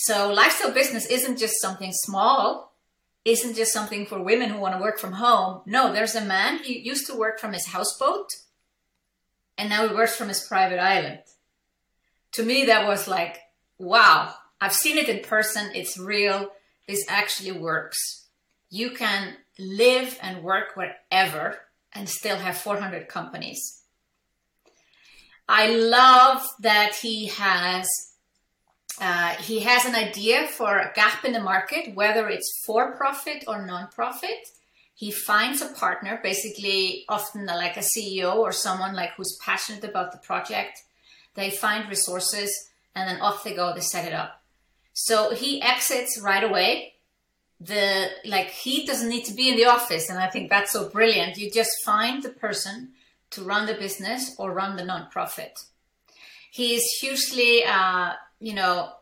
[0.00, 2.72] so lifestyle business isn't just something small,
[3.24, 5.62] isn't just something for women who want to work from home.
[5.66, 8.28] No, there's a man, he used to work from his houseboat
[9.58, 11.18] and now he works from his private island.
[12.32, 13.38] To me, that was like,
[13.78, 15.70] wow, I've seen it in person.
[15.74, 16.50] It's real.
[16.86, 18.26] This actually works.
[18.70, 21.58] You can live and work wherever
[21.92, 23.82] and still have 400 companies.
[25.48, 27.88] I love that he has
[29.00, 33.44] uh, he has an idea for a gap in the market, whether it's for profit
[33.46, 34.48] or non-profit.
[34.94, 40.10] He finds a partner, basically often like a CEO or someone like who's passionate about
[40.10, 40.82] the project.
[41.38, 42.50] They find resources
[42.94, 44.42] and then off they go, they set it up.
[44.92, 46.94] So he exits right away.
[47.60, 50.88] The like he doesn't need to be in the office, and I think that's so
[50.88, 51.36] brilliant.
[51.36, 52.90] You just find the person
[53.30, 55.66] to run the business or run the nonprofit.
[56.52, 58.92] He is hugely uh, you know,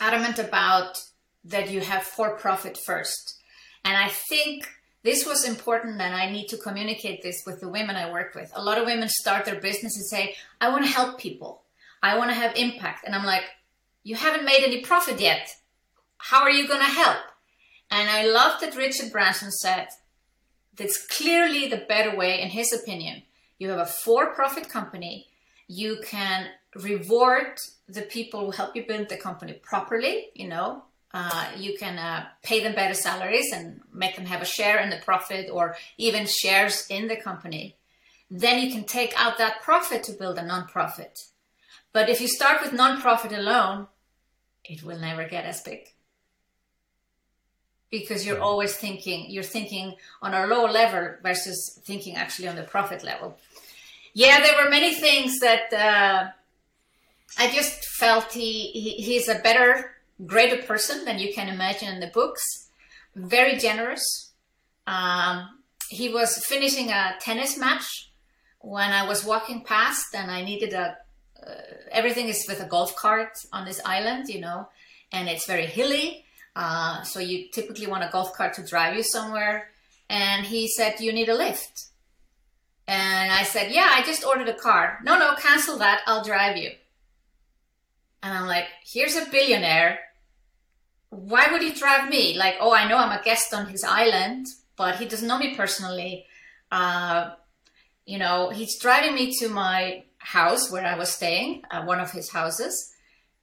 [0.00, 0.98] adamant about
[1.44, 3.40] that you have for profit first.
[3.84, 4.68] And I think
[5.06, 8.50] this was important and I need to communicate this with the women I work with.
[8.56, 11.62] A lot of women start their business and say, I want to help people.
[12.02, 13.06] I want to have impact.
[13.06, 13.44] And I'm like,
[14.02, 15.48] you haven't made any profit yet.
[16.18, 17.18] How are you going to help?
[17.88, 19.86] And I love that Richard Branson said,
[20.76, 23.22] that's clearly the better way, in his opinion.
[23.58, 25.28] You have a for profit company.
[25.68, 30.30] You can reward the people who help you build the company properly.
[30.34, 30.82] You know,
[31.18, 34.90] uh, you can uh, pay them better salaries and make them have a share in
[34.90, 37.74] the profit or even shares in the company.
[38.30, 41.18] Then you can take out that profit to build a non-profit.
[41.94, 43.86] But if you start with non-profit alone,
[44.62, 45.94] it will never get as big
[47.88, 52.64] because you're always thinking you're thinking on a lower level versus thinking actually on the
[52.64, 53.38] profit level
[54.12, 56.28] yeah there were many things that uh,
[57.38, 62.00] I just felt he, he he's a better, greater person than you can imagine in
[62.00, 62.42] the books.
[63.14, 64.32] Very generous.
[64.86, 65.60] Um,
[65.90, 68.10] he was finishing a tennis match
[68.60, 70.96] when I was walking past, and I needed a.
[71.46, 71.52] Uh,
[71.92, 74.68] everything is with a golf cart on this island, you know,
[75.12, 76.24] and it's very hilly.
[76.56, 79.68] Uh, so you typically want a golf cart to drive you somewhere.
[80.08, 81.86] And he said, "You need a lift."
[82.88, 86.00] And I said, "Yeah, I just ordered a car." No, no, cancel that.
[86.06, 86.70] I'll drive you.
[88.22, 90.00] And I'm like, here's a billionaire.
[91.10, 92.36] Why would he drive me?
[92.36, 94.46] Like, oh, I know I'm a guest on his island,
[94.76, 96.26] but he doesn't know me personally.
[96.70, 97.30] Uh,
[98.04, 102.10] you know, he's driving me to my house where I was staying, uh, one of
[102.10, 102.92] his houses.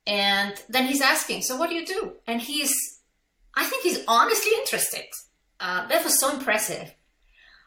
[0.05, 2.13] And then he's asking, So what do you do?
[2.27, 2.75] And he's,
[3.55, 5.05] I think he's honestly interested.
[5.59, 6.93] Uh, that was so impressive.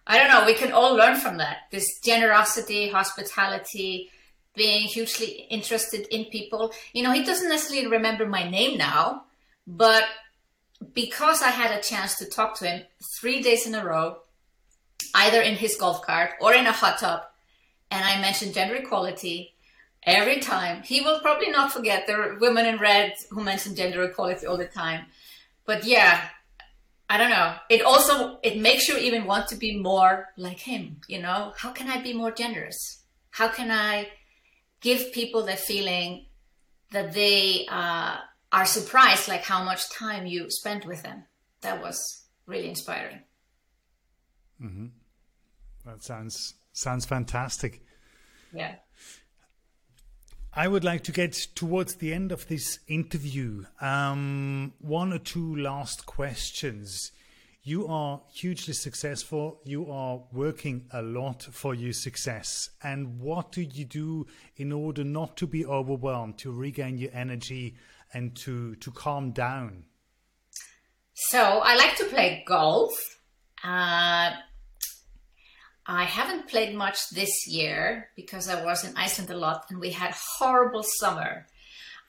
[0.07, 1.63] I don't know, we can all learn from that.
[1.73, 4.11] This generosity, hospitality,
[4.55, 6.73] being hugely interested in people.
[6.93, 9.25] You know, he doesn't necessarily remember my name now,
[9.67, 10.05] but
[10.93, 14.19] because I had a chance to talk to him three days in a row,
[15.15, 17.23] either in his golf cart or in a hot tub,
[17.91, 19.55] and I mentioned gender equality
[20.03, 24.47] every time, he will probably not forget the women in red who mention gender equality
[24.47, 25.07] all the time.
[25.65, 26.29] But yeah,
[27.09, 27.55] I don't know.
[27.69, 31.01] It also it makes you even want to be more like him.
[31.09, 33.03] You know, how can I be more generous?
[33.31, 34.09] How can I
[34.81, 36.27] give people the feeling
[36.93, 38.19] that they uh,
[38.57, 41.25] are surprised, like how much time you spent with them?
[41.61, 43.21] That was really inspiring.
[44.63, 44.87] Mm-hmm.
[45.85, 47.83] That sounds sounds fantastic.
[48.55, 48.77] Yeah.
[50.55, 53.67] I would like to get towards the end of this interview.
[53.79, 57.13] Um, one or two last questions.
[57.63, 59.61] You are hugely successful.
[59.65, 62.71] You are working a lot for your success.
[62.83, 64.27] And what do you do
[64.57, 67.75] in order not to be overwhelmed, to regain your energy,
[68.17, 69.85] and to to calm down?
[71.13, 72.93] So I like to play golf.
[73.63, 74.31] Uh,
[75.89, 79.91] I haven't played much this year because I was in Iceland a lot and we
[79.91, 81.47] had horrible summer.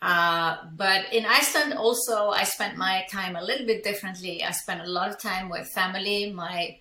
[0.02, 4.44] Uh, but in Iceland also, I spent my time a little bit differently.
[4.44, 6.78] I spent a lot of time with family, my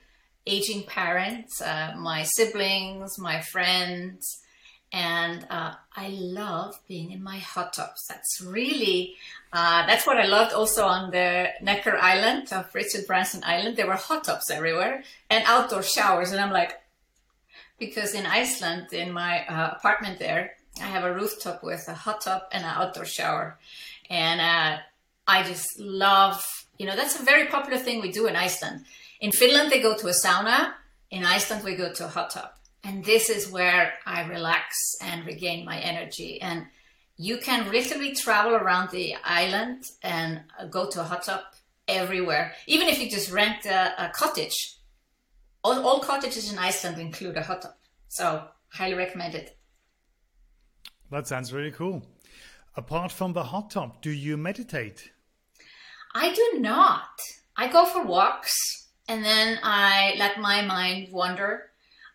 [0.46, 4.42] aging parents, uh, my siblings, my friends,
[4.96, 8.06] and uh, I love being in my hot tubs.
[8.08, 9.14] That's really
[9.52, 13.76] uh, that's what I loved also on the Necker Island of Richard Branson Island.
[13.76, 16.80] There were hot tubs everywhere and outdoor showers, and I'm like,
[17.78, 22.22] because in Iceland, in my uh, apartment there, I have a rooftop with a hot
[22.22, 23.58] tub and an outdoor shower.
[24.08, 24.78] And uh,
[25.26, 26.42] I just love,
[26.78, 28.86] you know, that's a very popular thing we do in Iceland.
[29.20, 30.72] In Finland, they go to a sauna.
[31.10, 32.50] In Iceland, we go to a hot tub.
[32.86, 36.40] And this is where I relax and regain my energy.
[36.40, 36.66] And
[37.16, 41.40] you can literally travel around the island and uh, go to a hot tub
[41.88, 42.52] everywhere.
[42.66, 44.76] Even if you just rent a, a cottage
[45.66, 47.74] all, all cottages in Iceland include a hot tub.
[48.08, 49.58] So, highly recommend it.
[51.10, 52.04] That sounds really cool.
[52.76, 55.10] Apart from the hot tub, do you meditate?
[56.14, 57.08] I do not.
[57.56, 58.54] I go for walks
[59.08, 61.70] and then I let my mind wander.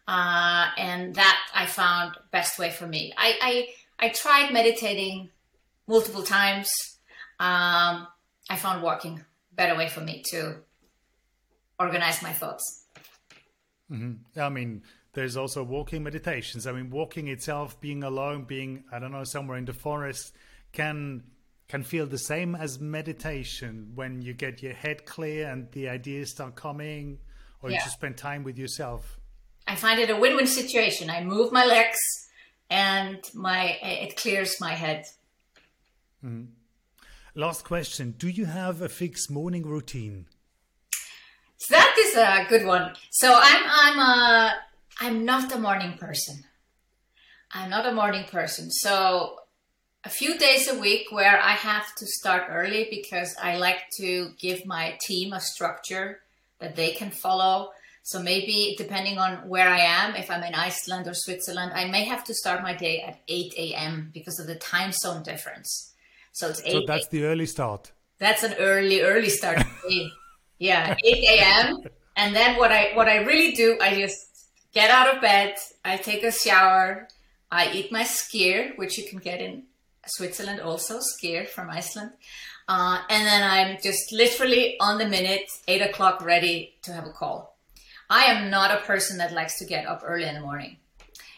[0.07, 3.13] Uh, and that I found best way for me.
[3.17, 3.67] I,
[3.99, 5.29] I, I tried meditating
[5.87, 6.69] multiple times.
[7.39, 8.07] Um,
[8.49, 9.23] I found walking
[9.53, 10.57] better way for me to
[11.79, 12.85] organize my thoughts.
[13.91, 14.39] Mm-hmm.
[14.39, 14.83] I mean,
[15.13, 16.65] there's also walking meditations.
[16.65, 20.33] I mean, walking itself, being alone, being I don't know somewhere in the forest,
[20.71, 21.23] can
[21.67, 26.31] can feel the same as meditation when you get your head clear and the ideas
[26.31, 27.19] start coming,
[27.61, 27.77] or yeah.
[27.77, 29.19] you just spend time with yourself.
[29.67, 31.09] I find it a win-win situation.
[31.09, 31.99] I move my legs,
[32.69, 35.05] and my it clears my head.
[36.23, 36.51] Mm-hmm.
[37.35, 40.27] Last question: Do you have a fixed morning routine?
[41.57, 42.93] So that is a good one.
[43.11, 44.53] So I'm I'm a
[44.99, 46.43] I'm not a morning person.
[47.51, 48.71] I'm not a morning person.
[48.71, 49.41] So
[50.03, 54.31] a few days a week where I have to start early because I like to
[54.39, 56.21] give my team a structure
[56.59, 57.71] that they can follow.
[58.03, 62.03] So maybe depending on where I am, if I'm in Iceland or Switzerland, I may
[62.05, 64.11] have to start my day at 8 a.m.
[64.13, 65.93] because of the time zone difference.
[66.31, 66.71] So it's 8.
[66.71, 67.91] So that's the early start.
[68.17, 69.63] That's an early, early start.
[70.59, 71.77] Yeah, 8 a.m.
[72.15, 74.19] and then what I what I really do, I just
[74.73, 77.07] get out of bed, I take a shower,
[77.51, 79.63] I eat my skyr, which you can get in
[80.05, 82.11] Switzerland also, skyr from Iceland.
[82.67, 87.11] Uh, and then I'm just literally on the minute, eight o'clock, ready to have a
[87.11, 87.50] call.
[88.11, 90.75] I am not a person that likes to get up early in the morning.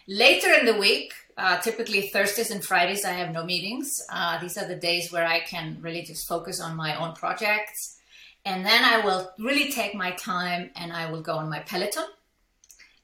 [0.07, 3.91] Later in the week, uh, typically Thursdays and Fridays, I have no meetings.
[4.11, 7.99] Uh, these are the days where I can really just focus on my own projects
[8.43, 12.07] and then I will really take my time and I will go on my Peloton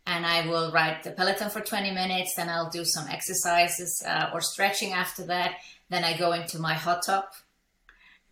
[0.07, 2.33] and I will ride the Peloton for 20 minutes.
[2.35, 5.57] Then I'll do some exercises uh, or stretching after that.
[5.89, 7.25] Then I go into my hot tub.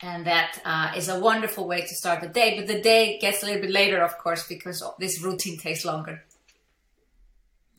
[0.01, 2.55] And that uh, is a wonderful way to start the day.
[2.57, 6.23] But the day gets a little bit later, of course, because this routine takes longer.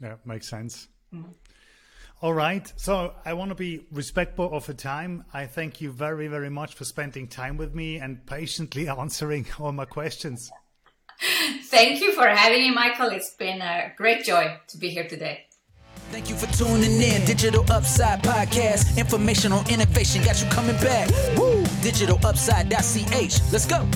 [0.03, 0.89] Yeah, makes sense.
[1.15, 1.31] Mm-hmm.
[2.21, 2.73] All right.
[2.77, 5.25] So I want to be respectful of the time.
[5.33, 9.73] I thank you very, very much for spending time with me and patiently answering all
[9.73, 10.51] my questions.
[11.65, 13.09] Thank you for having me, Michael.
[13.09, 15.47] It's been a great joy to be here today.
[16.11, 17.25] Thank you for tuning in.
[17.25, 18.97] Digital Upside Podcast.
[18.97, 21.11] Information on innovation got you coming back.
[21.37, 21.68] Woo!
[21.83, 23.53] DigitalUpside.ch.
[23.53, 23.87] Let's go.